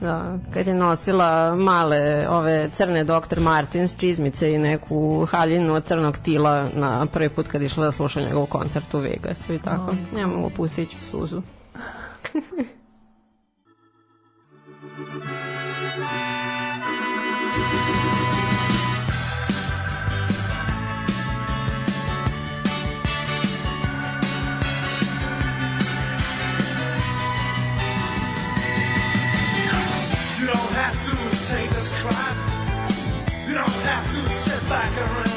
Da, 0.00 0.38
kad 0.54 0.66
je 0.66 0.74
nosila 0.74 1.56
male 1.56 2.28
ove 2.28 2.70
crne 2.72 3.04
Dr. 3.04 3.40
Martins 3.40 3.96
čizmice 3.96 4.52
i 4.52 4.58
neku 4.58 5.26
haljinu 5.30 5.74
od 5.74 5.84
crnog 5.84 6.18
tila 6.18 6.68
na 6.74 7.06
prvi 7.06 7.28
put 7.28 7.48
kad 7.48 7.62
išla 7.62 7.84
da 7.84 7.92
sluša 7.92 8.20
njegov 8.20 8.46
koncert 8.46 8.94
u 8.94 8.98
Vegasu 8.98 9.54
i 9.54 9.58
tako. 9.58 9.94
Ne 10.14 10.26
mogu 10.26 10.50
pustit 10.50 10.90
ću 10.90 10.96
suzu. 11.10 11.42
back 34.70 34.96
and 34.98 35.29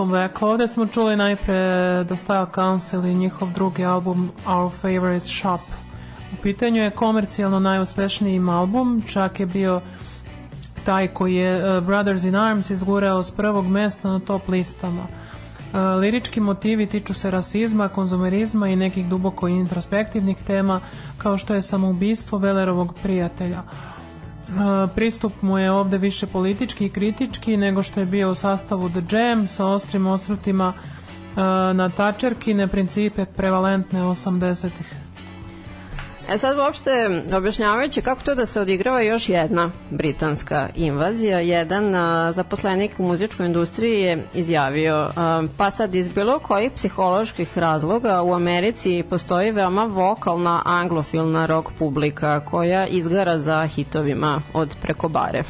Welcome 0.00 0.28
back. 0.28 0.42
Ovde 0.42 0.68
smo 0.68 0.86
čuli 0.86 1.16
najpre 1.16 1.54
The 2.04 2.16
Style 2.16 2.54
Council 2.54 3.06
i 3.06 3.14
njihov 3.14 3.52
drugi 3.52 3.84
album 3.84 4.30
Our 4.46 4.72
Favorite 4.72 5.26
Shop. 5.26 5.60
U 6.32 6.42
pitanju 6.42 6.82
je 6.82 6.90
komercijalno 6.90 7.60
najuspešniji 7.60 8.40
album, 8.50 9.02
čak 9.08 9.40
je 9.40 9.46
bio 9.46 9.80
taj 10.84 11.08
koji 11.08 11.34
je 11.34 11.78
uh, 11.78 11.84
Brothers 11.84 12.24
in 12.24 12.36
Arms 12.36 12.70
izgurao 12.70 13.22
s 13.22 13.30
prvog 13.30 13.66
mesta 13.66 14.08
na 14.08 14.18
top 14.18 14.48
listama. 14.48 15.02
Uh, 15.02 15.78
lirički 16.00 16.40
motivi 16.40 16.86
tiču 16.86 17.14
se 17.14 17.30
rasizma, 17.30 17.88
konzumerizma 17.88 18.68
i 18.68 18.76
nekih 18.76 19.08
duboko 19.08 19.48
introspektivnih 19.48 20.36
tema 20.46 20.80
kao 21.18 21.38
što 21.38 21.54
je 21.54 21.62
samoubistvo 21.62 22.38
Velerovog 22.38 22.94
prijatelja. 23.02 23.62
Pristup 24.94 25.42
mu 25.42 25.58
je 25.58 25.70
ovde 25.70 25.98
više 25.98 26.26
politički 26.26 26.86
i 26.86 26.90
kritički 26.90 27.56
nego 27.56 27.82
što 27.82 28.00
je 28.00 28.06
bio 28.06 28.30
u 28.30 28.34
sastavu 28.34 28.90
The 28.90 29.16
Jam 29.16 29.46
sa 29.48 29.66
ostrim 29.66 30.06
osvrtima 30.06 30.68
uh, 30.68 31.36
na 31.76 31.88
tačerkine 31.96 32.68
principe 32.68 33.24
prevalentne 33.24 34.00
80-ih. 34.00 35.09
E 36.30 36.38
sad 36.38 36.58
uopšte 36.58 37.22
objašnjavajući 37.36 38.02
kako 38.02 38.22
to 38.22 38.34
da 38.34 38.46
se 38.46 38.60
odigrava 38.60 39.00
još 39.00 39.28
jedna 39.28 39.70
britanska 39.90 40.68
invazija, 40.74 41.40
jedan 41.40 41.94
a, 41.94 42.32
zaposlenik 42.32 42.90
u 42.98 43.02
muzičkoj 43.02 43.46
industriji 43.46 44.00
je 44.00 44.24
izjavio 44.34 45.10
a, 45.16 45.42
pa 45.56 45.70
sad 45.70 45.94
iz 45.94 46.08
bilo 46.08 46.38
kojih 46.38 46.72
psiholoških 46.72 47.58
razloga 47.58 48.22
u 48.22 48.34
Americi 48.34 49.04
postoji 49.10 49.50
veoma 49.50 49.84
vokalna 49.84 50.62
anglofilna 50.64 51.46
rock 51.46 51.68
publika 51.78 52.40
koja 52.40 52.86
izgara 52.86 53.38
za 53.38 53.66
hitovima 53.66 54.42
od 54.54 54.76
preko 54.82 55.08
bare. 55.08 55.42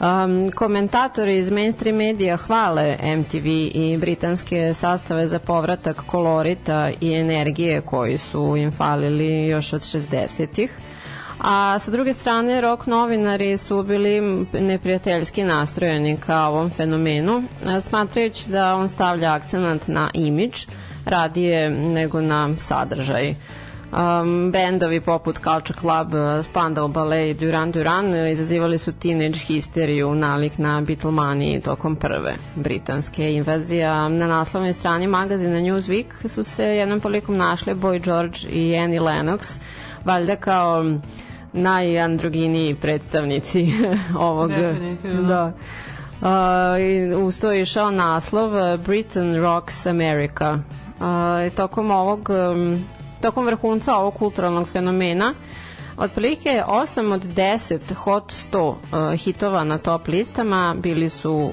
Um, 0.00 0.50
komentatori 0.52 1.36
iz 1.38 1.50
mainstream 1.50 1.96
medija 1.96 2.36
hvale 2.36 2.96
MTV 3.16 3.46
i 3.74 3.96
britanske 4.00 4.74
sastave 4.74 5.26
za 5.26 5.38
povratak 5.38 6.02
kolorita 6.06 6.90
i 7.00 7.14
energije 7.14 7.80
koji 7.80 8.18
su 8.18 8.56
im 8.56 8.72
falili 8.72 9.46
još 9.46 9.72
od 9.72 9.80
60-ih. 9.80 10.70
A 11.40 11.78
sa 11.78 11.90
druge 11.90 12.14
strane, 12.14 12.60
rock 12.60 12.86
novinari 12.86 13.56
su 13.56 13.82
bili 13.82 14.20
neprijateljski 14.52 15.44
nastrojeni 15.44 16.16
ka 16.16 16.46
ovom 16.46 16.70
fenomenu, 16.70 17.42
smatrajući 17.80 18.50
da 18.50 18.76
on 18.76 18.88
stavlja 18.88 19.34
akcenat 19.34 19.88
na 19.88 20.10
imidž 20.14 20.66
radije 21.04 21.70
nego 21.70 22.20
na 22.20 22.48
sadržaj. 22.58 23.34
Um, 23.92 24.50
bendovi 24.50 25.00
poput 25.00 25.38
Culture 25.38 25.78
Club, 25.80 26.14
uh, 26.14 26.42
Spandau 26.42 26.88
Ballet 26.88 27.30
i 27.30 27.34
Duran 27.34 27.70
Duran 27.70 28.12
uh, 28.12 28.32
izazivali 28.32 28.78
su 28.78 28.92
teenage 28.92 29.38
histeriju 29.38 30.14
nalik 30.14 30.58
na 30.58 30.80
Beatlemani 30.80 31.60
tokom 31.60 31.96
prve 31.96 32.36
britanske 32.54 33.34
invazije. 33.34 33.88
Na 34.10 34.26
naslovnoj 34.26 34.72
strani 34.72 35.06
magazina 35.06 35.56
Newsweek 35.56 36.28
su 36.28 36.44
se 36.44 36.64
jednom 36.64 37.00
polikom 37.00 37.36
našli 37.36 37.74
Boy 37.74 38.04
George 38.04 38.38
i 38.50 38.76
Annie 38.76 39.00
Lennox, 39.00 39.58
valjda 40.04 40.36
kao 40.36 40.84
najandroginiji 41.52 42.74
predstavnici 42.74 43.72
ovog 44.18 44.50
Definitivno. 44.50 45.22
da 45.22 45.52
Uh, 46.20 47.26
uz 47.26 47.40
to 47.40 47.52
je 47.52 47.62
išao 47.62 47.90
naslov 47.90 48.54
uh, 48.54 48.80
Britain 48.80 49.36
Rocks 49.36 49.86
America. 49.86 50.58
Uh, 51.00 51.54
tokom 51.54 51.90
ovog 51.90 52.28
um, 52.30 52.84
tokom 53.20 53.46
vrhunca 53.46 53.96
ovog 53.96 54.14
kulturalnog 54.14 54.68
fenomena 54.68 55.34
Otprilike 55.98 56.62
8 56.68 57.12
od 57.12 57.22
10 57.22 57.94
Hot 57.94 58.32
100 58.52 58.58
uh, 58.68 59.14
hitova 59.14 59.64
na 59.64 59.78
top 59.78 60.08
listama 60.08 60.74
bili 60.78 61.08
su 61.08 61.32
uh, 61.32 61.52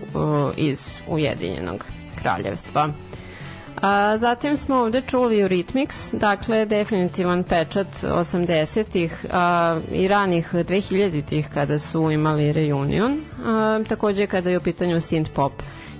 iz 0.58 0.98
Ujedinjenog 1.08 1.86
kraljevstva. 2.16 2.90
A, 3.82 4.18
zatim 4.18 4.58
smo 4.58 4.76
ovde 4.76 5.02
čuli 5.02 5.36
Eurythmics, 5.36 6.18
dakle 6.18 6.66
definitivan 6.66 7.44
pečat 7.44 7.88
80-ih 8.04 9.26
a, 9.34 9.80
i 9.92 10.08
ranih 10.08 10.54
2000-ih 10.54 11.50
kada 11.54 11.80
su 11.80 12.12
imali 12.12 12.54
reunion, 12.54 13.22
a, 13.46 13.80
takođe 13.90 14.28
kada 14.28 14.50
je 14.50 14.58
u 14.58 14.62
pitanju 14.62 14.96
synth 14.96 15.30
pop 15.30 15.54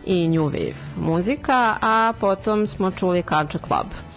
i 0.06 0.28
new 0.28 0.50
wave 0.50 0.76
muzika, 1.02 1.78
a 1.82 2.14
potom 2.20 2.68
smo 2.68 2.92
čuli 2.92 3.24
Culture 3.24 3.64
Club 3.68 4.15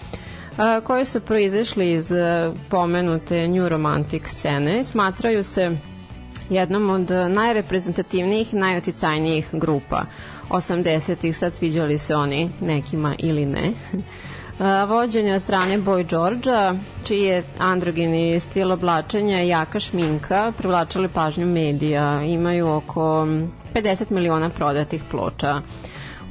koji 0.84 1.04
su 1.04 1.20
proizašli 1.20 1.92
iz 1.92 2.12
a, 2.12 2.52
pomenute 2.68 3.48
New 3.48 3.68
Romantic 3.68 4.22
scene. 4.26 4.84
Smatraju 4.84 5.42
se 5.44 5.76
jednom 6.50 6.90
od 6.90 7.10
najreprezentativnijih 7.30 8.54
i 8.54 8.56
najoticajnijih 8.56 9.48
grupa 9.52 10.02
80-ih, 10.50 11.36
sad 11.36 11.54
sviđali 11.54 11.98
se 11.98 12.16
oni 12.16 12.50
nekima 12.60 13.14
ili 13.18 13.46
ne. 13.46 13.72
A, 14.58 14.84
Vođenja 14.84 15.34
od 15.34 15.42
strane 15.42 15.78
Boy 15.78 16.06
Georgia, 16.08 16.74
čiji 17.04 17.22
je 17.22 17.42
androgeni 17.58 18.40
stil 18.40 18.72
oblačenja 18.72 19.42
i 19.42 19.48
jaka 19.48 19.80
šminka 19.80 20.52
privlačili 20.58 21.08
pažnju 21.08 21.46
medija. 21.46 22.22
Imaju 22.22 22.68
oko 22.68 23.26
50 23.74 24.10
miliona 24.10 24.50
prodatih 24.50 25.02
ploča. 25.10 25.60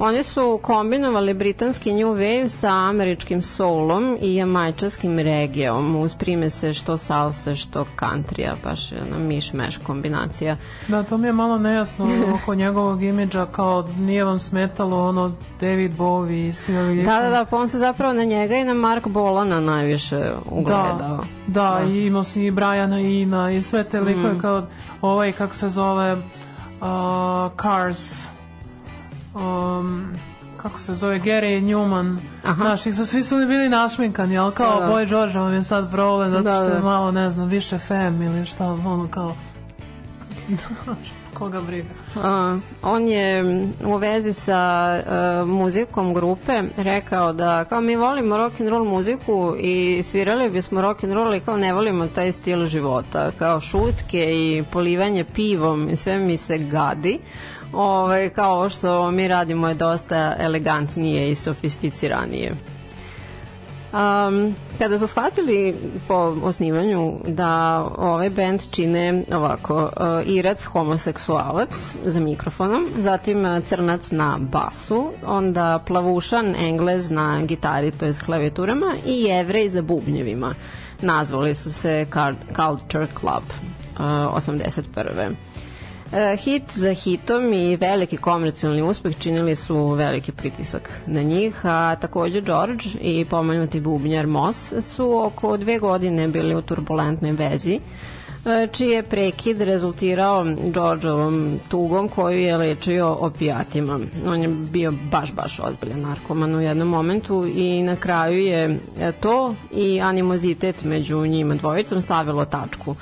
Oni 0.00 0.22
su 0.22 0.60
kombinovali 0.62 1.34
britanski 1.34 1.92
New 1.92 2.08
Wave 2.08 2.48
sa 2.48 2.68
američkim 2.70 3.42
soulom 3.42 4.18
i 4.20 4.34
jamajčarskim 4.34 5.18
regijom 5.18 5.96
uz 5.96 6.14
primese 6.16 6.74
što 6.74 6.96
salsa, 6.96 7.54
što 7.54 7.86
countrya, 8.00 8.54
baš 8.64 8.92
je 8.92 9.02
miš-meš 9.18 9.78
kombinacija. 9.86 10.56
Da, 10.88 11.02
to 11.02 11.18
mi 11.18 11.26
je 11.26 11.32
malo 11.32 11.58
nejasno 11.58 12.08
oko 12.34 12.54
njegovog 12.54 13.02
imidža, 13.02 13.46
kao 13.46 13.88
nije 13.98 14.24
vam 14.24 14.38
smetalo 14.38 15.08
ono 15.08 15.32
David 15.60 15.92
Bowie 15.96 16.48
i 16.48 16.52
svi 16.52 16.76
ovi 16.78 17.02
Da, 17.02 17.20
da, 17.20 17.30
da, 17.30 17.44
pa 17.44 17.56
on 17.56 17.68
se 17.68 17.78
zapravo 17.78 18.12
na 18.12 18.24
njega 18.24 18.56
i 18.56 18.64
na 18.64 18.74
Mark 18.74 19.06
Bolana 19.08 19.60
najviše 19.60 20.30
ugledao. 20.50 21.24
Da, 21.46 21.80
da, 21.80 21.84
i 21.88 22.06
imao 22.06 22.24
si 22.24 22.44
i 22.44 22.50
Briana 22.50 23.00
Ina 23.00 23.50
i 23.52 23.62
sve 23.62 23.84
te 23.84 24.00
likove 24.00 24.34
Mm. 24.34 24.38
kao 24.40 24.62
ovaj, 25.02 25.32
kako 25.32 25.54
se 25.54 25.68
zove, 25.68 26.12
uh, 26.12 26.20
Cars, 27.62 28.28
um, 29.38 30.08
kako 30.56 30.80
se 30.80 30.94
zove, 30.94 31.18
Gary 31.18 31.62
Newman. 31.62 32.16
Aha. 32.44 32.64
Znaš, 32.64 32.86
i 32.86 32.92
su, 32.92 33.06
svi 33.06 33.22
su 33.22 33.36
bili 33.36 33.68
našminkani, 33.68 34.38
ali 34.38 34.54
kao 34.54 34.80
Da, 34.80 34.86
da. 34.86 34.92
Boy 34.92 35.08
George 35.08 35.38
vam 35.38 35.54
je 35.54 35.64
sad 35.64 35.90
problem 35.90 36.30
zato 36.30 36.42
Da, 36.42 36.56
što 36.56 36.64
je 36.64 36.74
da. 36.74 36.80
malo, 36.80 37.10
ne 37.10 37.30
znam, 37.30 37.48
više 37.48 37.78
fem 37.78 38.22
ili 38.22 38.46
šta, 38.46 38.72
ono 38.72 39.08
kao... 39.10 39.34
Koga 41.34 41.60
briga. 41.60 41.88
A, 42.22 42.58
on 42.82 43.08
je 43.08 43.44
u 43.84 43.96
vezi 43.96 44.32
sa 44.32 44.90
e, 44.94 45.44
muzikom 45.44 46.14
grupe 46.14 46.62
rekao 46.76 47.32
da 47.32 47.64
kao 47.64 47.80
mi 47.80 47.96
volimo 47.96 48.36
rock 48.36 48.60
and 48.60 48.68
roll 48.68 48.84
muziku 48.84 49.54
i 49.58 50.02
svirali 50.02 50.50
bismo 50.50 50.80
rock 50.80 51.04
and 51.04 51.12
roll 51.12 51.34
i 51.34 51.40
kao 51.40 51.56
ne 51.56 51.72
volimo 51.72 52.06
taj 52.06 52.32
stil 52.32 52.66
života 52.66 53.30
kao 53.38 53.60
šutke 53.60 54.28
i 54.30 54.64
polivanje 54.72 55.24
pivom 55.24 55.88
i 55.90 55.96
sve 55.96 56.18
mi 56.18 56.36
se 56.36 56.58
gadi 56.58 57.18
Ovaj, 57.72 58.28
kao 58.28 58.52
ovo 58.52 58.68
što 58.68 59.10
mi 59.10 59.28
radimo 59.28 59.68
je 59.68 59.74
dosta 59.74 60.34
elegantnije 60.38 61.30
i 61.30 61.34
sofisticiranije. 61.34 62.52
Um, 63.92 64.54
kada 64.78 64.98
su 64.98 65.06
shvatili 65.06 65.76
po 66.08 66.14
osnivanju 66.42 67.14
da 67.26 67.80
ovaj 67.98 68.30
band 68.30 68.62
čine 68.70 69.22
ovako 69.32 69.74
uh, 69.84 69.90
Irac 70.26 70.64
homoseksualac 70.64 71.70
za 72.04 72.20
mikrofonom, 72.20 72.88
zatim 72.98 73.44
uh, 73.44 73.64
Crnac 73.64 74.10
na 74.10 74.38
basu, 74.40 75.12
onda 75.26 75.78
Plavušan 75.86 76.54
Englez 76.56 77.10
na 77.10 77.42
gitari, 77.42 77.90
to 77.90 78.06
je 78.06 78.14
klavijaturama 78.24 78.94
i 79.06 79.22
Jevrej 79.22 79.68
za 79.68 79.82
bubnjevima. 79.82 80.54
Nazvali 81.02 81.54
su 81.54 81.72
se 81.72 82.06
Culture 82.56 83.06
Club 83.20 83.44
uh, 83.98 84.00
81. 84.00 85.47
E, 86.12 86.36
hit 86.36 86.62
za 86.72 86.94
hitom 86.94 87.52
i 87.52 87.76
veliki 87.76 88.16
komercijalni 88.16 88.82
uspeh 88.82 89.18
činili 89.18 89.56
su 89.56 89.88
veliki 89.88 90.32
pritisak 90.32 90.90
na 91.06 91.22
njih, 91.22 91.54
a 91.64 91.96
takođe 92.00 92.40
George 92.40 92.84
i 93.00 93.24
pomenuti 93.24 93.80
bubnjar 93.80 94.26
Moss 94.26 94.72
su 94.80 95.24
oko 95.24 95.56
dve 95.56 95.78
godine 95.78 96.28
bili 96.28 96.54
u 96.54 96.62
turbulentnoj 96.62 97.32
vezi, 97.32 97.80
e, 98.46 98.66
čiji 98.72 98.88
je 98.88 99.02
prekid 99.02 99.60
rezultirao 99.60 100.44
Georgeovom 100.74 101.58
tugom 101.68 102.08
koju 102.08 102.38
je 102.38 102.56
lečio 102.56 103.08
opijatima. 103.08 104.00
On 104.26 104.42
je 104.42 104.48
bio 104.48 104.92
baš, 105.10 105.32
baš 105.32 105.60
ozbiljan 105.60 106.00
narkoman 106.00 106.54
u 106.54 106.60
jednom 106.60 106.88
momentu 106.88 107.46
i 107.54 107.82
na 107.82 107.96
kraju 107.96 108.38
je 108.38 108.78
e, 108.98 109.12
to 109.12 109.54
i 109.72 110.00
animozitet 110.00 110.84
među 110.84 111.26
njima 111.26 111.54
dvojicom 111.54 112.00
stavilo 112.00 112.44
tačku 112.44 112.96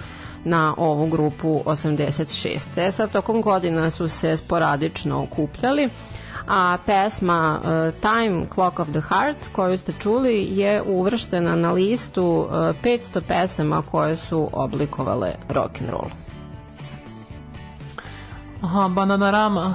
na 0.46 0.74
ovu 0.76 1.06
grupu 1.06 1.62
86. 1.64 2.60
E 2.76 2.92
sad, 2.92 3.12
tokom 3.12 3.42
godina 3.42 3.90
su 3.90 4.08
se 4.08 4.36
sporadično 4.36 5.22
okupljali, 5.22 5.88
a 6.46 6.78
pesma 6.86 7.60
uh, 7.60 8.00
Time 8.00 8.46
Clock 8.54 8.78
of 8.78 8.88
the 8.88 9.00
Heart 9.00 9.48
koju 9.52 9.78
ste 9.78 9.92
čuli 10.02 10.48
je 10.50 10.82
uvrštena 10.82 11.56
na 11.56 11.72
listu 11.72 12.24
uh, 12.24 12.52
500 12.52 13.20
pesama 13.28 13.82
koje 13.82 14.16
su 14.16 14.48
oblikovale 14.52 15.34
rock 15.48 15.80
and 15.80 15.90
roll. 15.90 16.25
Aha, 18.66 18.88
Bananarama. 18.88 19.74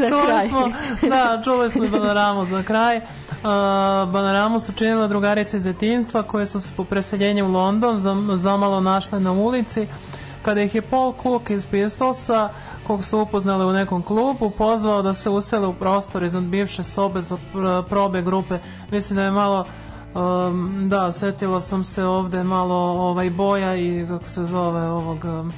Za 0.00 0.08
čuli 0.08 0.26
kraj. 0.26 0.48
smo, 0.48 0.72
da, 1.08 1.42
čuli 1.44 1.70
smo 1.70 1.84
i 1.84 1.88
Bananaramu 1.88 2.44
za 2.44 2.62
kraj. 2.62 2.96
Uh, 2.96 3.02
Bananaramu 4.12 4.60
su 4.60 4.72
činile 4.72 5.08
drugarice 5.08 5.56
iz 5.56 5.64
detinjstva 5.64 6.22
koje 6.22 6.46
su 6.46 6.60
se 6.60 6.72
po 6.76 6.84
preseljenju 6.84 7.46
u 7.46 7.50
London 7.52 7.98
zam, 7.98 8.28
zamalo 8.38 8.80
našle 8.80 9.20
na 9.20 9.32
ulici. 9.32 9.86
Kada 10.42 10.62
ih 10.62 10.74
je 10.74 10.82
Paul 10.82 11.14
Cook 11.22 11.50
iz 11.50 11.66
Pistolsa, 11.66 12.48
kog 12.86 13.04
su 13.04 13.20
upoznali 13.20 13.64
u 13.64 13.72
nekom 13.72 14.02
klubu, 14.02 14.50
pozvao 14.50 15.02
da 15.02 15.14
se 15.14 15.30
usele 15.30 15.66
u 15.66 15.74
prostor 15.74 16.22
iznad 16.22 16.44
bivše 16.44 16.82
sobe 16.82 17.22
za 17.22 17.36
pr- 17.54 17.82
probe 17.82 18.22
grupe. 18.22 18.58
Mislim 18.90 19.16
da 19.16 19.22
je 19.22 19.30
malo 19.30 19.64
Um, 20.14 20.88
da, 20.88 21.12
setila 21.12 21.60
sam 21.60 21.84
se 21.84 22.04
ovde 22.04 22.44
malo 22.44 22.74
ovaj 22.76 23.30
boja 23.30 23.76
i 23.76 24.06
kako 24.08 24.28
se 24.28 24.44
zove 24.44 24.88
ovog 24.88 25.24
um, 25.24 25.52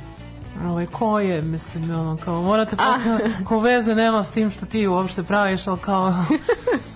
ovaj 0.67 0.87
ko 0.87 1.21
je, 1.21 1.43
mislim, 1.43 1.91
ono, 1.91 2.17
kao 2.25 2.43
morate 2.43 2.77
pa, 2.77 2.99
ko 3.49 3.61
veze 3.61 3.95
nema 3.95 4.25
s 4.25 4.31
tim 4.31 4.51
što 4.51 4.67
ti 4.67 4.87
uopšte 4.87 5.23
praviš, 5.23 5.67
ali 5.67 5.79
kao 5.79 6.15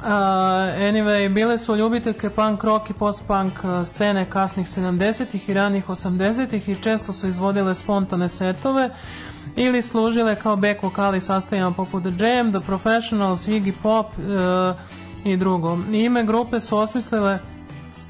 Uh, 0.00 0.06
anyway, 0.06 1.28
bile 1.28 1.58
su 1.58 1.76
ljubiteljke 1.76 2.30
punk 2.30 2.64
rock 2.64 2.90
i 2.90 2.92
post-punk 2.92 3.52
scene 3.84 4.24
kasnih 4.30 4.66
70-ih 4.66 5.48
i 5.48 5.54
ranih 5.54 5.88
80-ih 5.88 6.68
i 6.68 6.76
često 6.82 7.12
su 7.12 7.28
izvodile 7.28 7.74
spontane 7.74 8.28
setove 8.28 8.90
ili 9.56 9.82
služile 9.82 10.36
kao 10.36 10.56
back 10.56 10.82
vokali 10.82 11.20
sastavljama 11.20 11.72
poput 11.72 12.02
The 12.02 12.26
Jam, 12.26 12.52
The 12.52 12.60
Professionals, 12.60 13.46
Iggy 13.46 13.72
Pop 13.82 14.06
uh, 14.06 14.76
i 15.24 15.36
drugo. 15.36 15.78
Ime 15.92 16.24
grupe 16.24 16.60
su 16.60 16.76
osmislile 16.76 17.38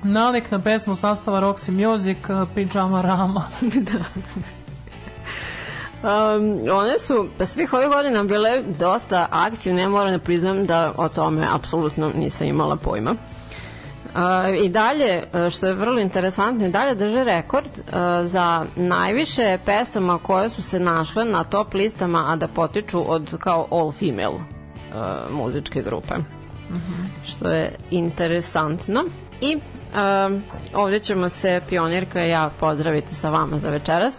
nalik 0.03 0.51
na 0.51 0.59
pesmu 0.59 0.97
sastava 0.97 1.41
Roxy 1.41 1.71
Music 1.71 2.19
uh, 2.29 2.49
Pijama 2.55 3.03
Rama. 3.03 3.43
Um, 6.03 6.71
one 6.73 6.99
su 6.99 7.29
svih 7.47 7.73
ovih 7.73 7.89
godina 7.89 8.25
bile 8.25 8.63
dosta 8.79 9.27
aktivne, 9.31 9.83
ja 9.83 9.89
moram 9.89 10.13
da 10.13 10.19
priznam 10.19 10.67
da 10.67 10.93
o 10.97 11.09
tome 11.09 11.47
apsolutno 11.53 12.13
nisam 12.15 12.47
imala 12.47 12.77
pojma. 12.77 13.11
Uh, 13.11 14.65
I 14.65 14.69
dalje, 14.69 15.25
uh, 15.33 15.53
što 15.53 15.67
je 15.67 15.75
vrlo 15.75 16.01
interesantno, 16.01 16.67
i 16.67 16.71
dalje 16.71 16.95
drže 16.95 17.25
rekord 17.25 17.67
uh, 17.79 17.95
za 18.25 18.67
najviše 18.77 19.59
pesama 19.65 20.19
koje 20.19 20.49
su 20.49 20.63
se 20.63 20.81
našle 20.81 21.25
na 21.25 21.45
top 21.45 21.75
listama, 21.75 22.25
a 22.33 22.37
da 22.37 22.49
potiču 22.49 23.13
od 23.13 23.37
kao 23.39 23.67
all 23.71 23.93
female 23.93 24.35
uh, 24.35 25.33
muzičke 25.33 25.83
grupe. 25.83 26.15
Što 27.25 27.49
je 27.49 27.77
interesantno. 27.91 29.05
I 29.41 29.57
um, 29.57 30.43
ovdje 30.75 31.01
ćemo 31.01 31.29
se 31.29 31.61
pionirka 31.69 32.25
i 32.25 32.31
ja 32.31 32.51
pozdraviti 32.61 33.15
sa 33.15 33.31
vama 33.31 33.59
za 33.59 33.71
večeras. 33.71 34.15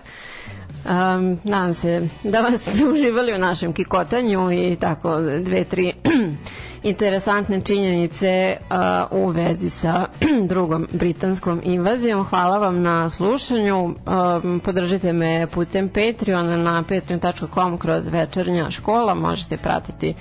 Um, 0.84 1.39
nadam 1.43 1.73
se 1.73 2.07
da 2.23 2.41
vas 2.41 2.61
ste 2.61 2.71
uživali 2.93 3.34
u 3.34 3.38
našem 3.38 3.73
kikotanju 3.73 4.51
i 4.51 4.75
tako 4.75 5.19
dve, 5.19 5.63
tri 5.63 5.93
interesantne 6.84 7.61
činjenice 7.61 8.57
uh, 8.61 8.75
u 9.13 9.27
vezi 9.27 9.69
sa 9.69 10.05
drugom 10.49 10.88
britanskom 10.91 11.61
invazijom. 11.63 12.23
Hvala 12.23 12.57
vam 12.57 12.82
na 12.82 13.09
slušanju. 13.09 13.84
Um, 13.86 14.59
podržite 14.59 15.13
me 15.13 15.47
putem 15.47 15.89
Patreona 15.89 16.57
na 16.57 16.84
patreon.com 16.84 17.77
kroz 17.77 18.07
večernja 18.07 18.71
škola. 18.71 19.13
Možete 19.13 19.57
pratiti 19.57 20.13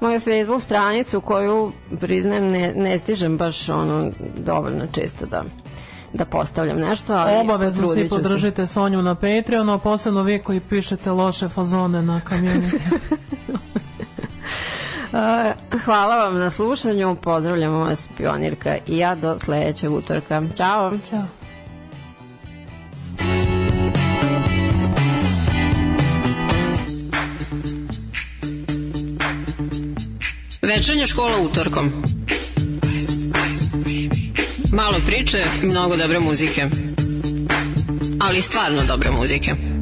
moju 0.00 0.20
Facebook 0.20 0.62
stranicu 0.62 1.20
koju 1.20 1.72
priznajem 2.00 2.48
ne, 2.48 2.72
ne 2.76 2.98
stižem 2.98 3.36
baš 3.36 3.68
ono 3.68 4.10
dovoljno 4.36 4.86
često 4.92 5.26
da 5.26 5.44
da 6.14 6.24
postavljam 6.24 6.78
nešto, 6.78 7.12
ali 7.12 7.40
Obavezno 7.40 7.88
svi 7.88 8.02
ću 8.02 8.08
se. 8.08 8.22
podržite 8.22 8.66
Sonju 8.66 9.02
na 9.02 9.14
Patreonu, 9.14 9.72
a 9.72 9.78
posebno 9.78 10.22
vi 10.22 10.38
koji 10.38 10.60
pišete 10.60 11.10
loše 11.10 11.48
fazone 11.48 12.02
na 12.02 12.20
community. 12.28 12.80
Hvala 15.84 16.16
vam 16.16 16.38
na 16.38 16.50
slušanju, 16.50 17.14
pozdravljamo 17.14 17.78
vas 17.78 18.08
Pionirka 18.16 18.76
i 18.86 18.98
ja 18.98 19.14
do 19.14 19.38
sledećeg 19.38 19.92
utorka. 19.92 20.42
Ćao! 20.56 20.92
Ćao. 21.10 21.24
Večernja 30.62 31.06
škola 31.06 31.38
utorkom. 31.50 31.92
Malo 34.74 34.98
priče, 35.06 35.44
mnogo 35.62 35.96
dobre 35.96 36.20
muzike. 36.20 36.66
Ali 38.20 38.42
stvarno 38.42 38.82
dobre 38.86 39.10
muzike. 39.10 39.73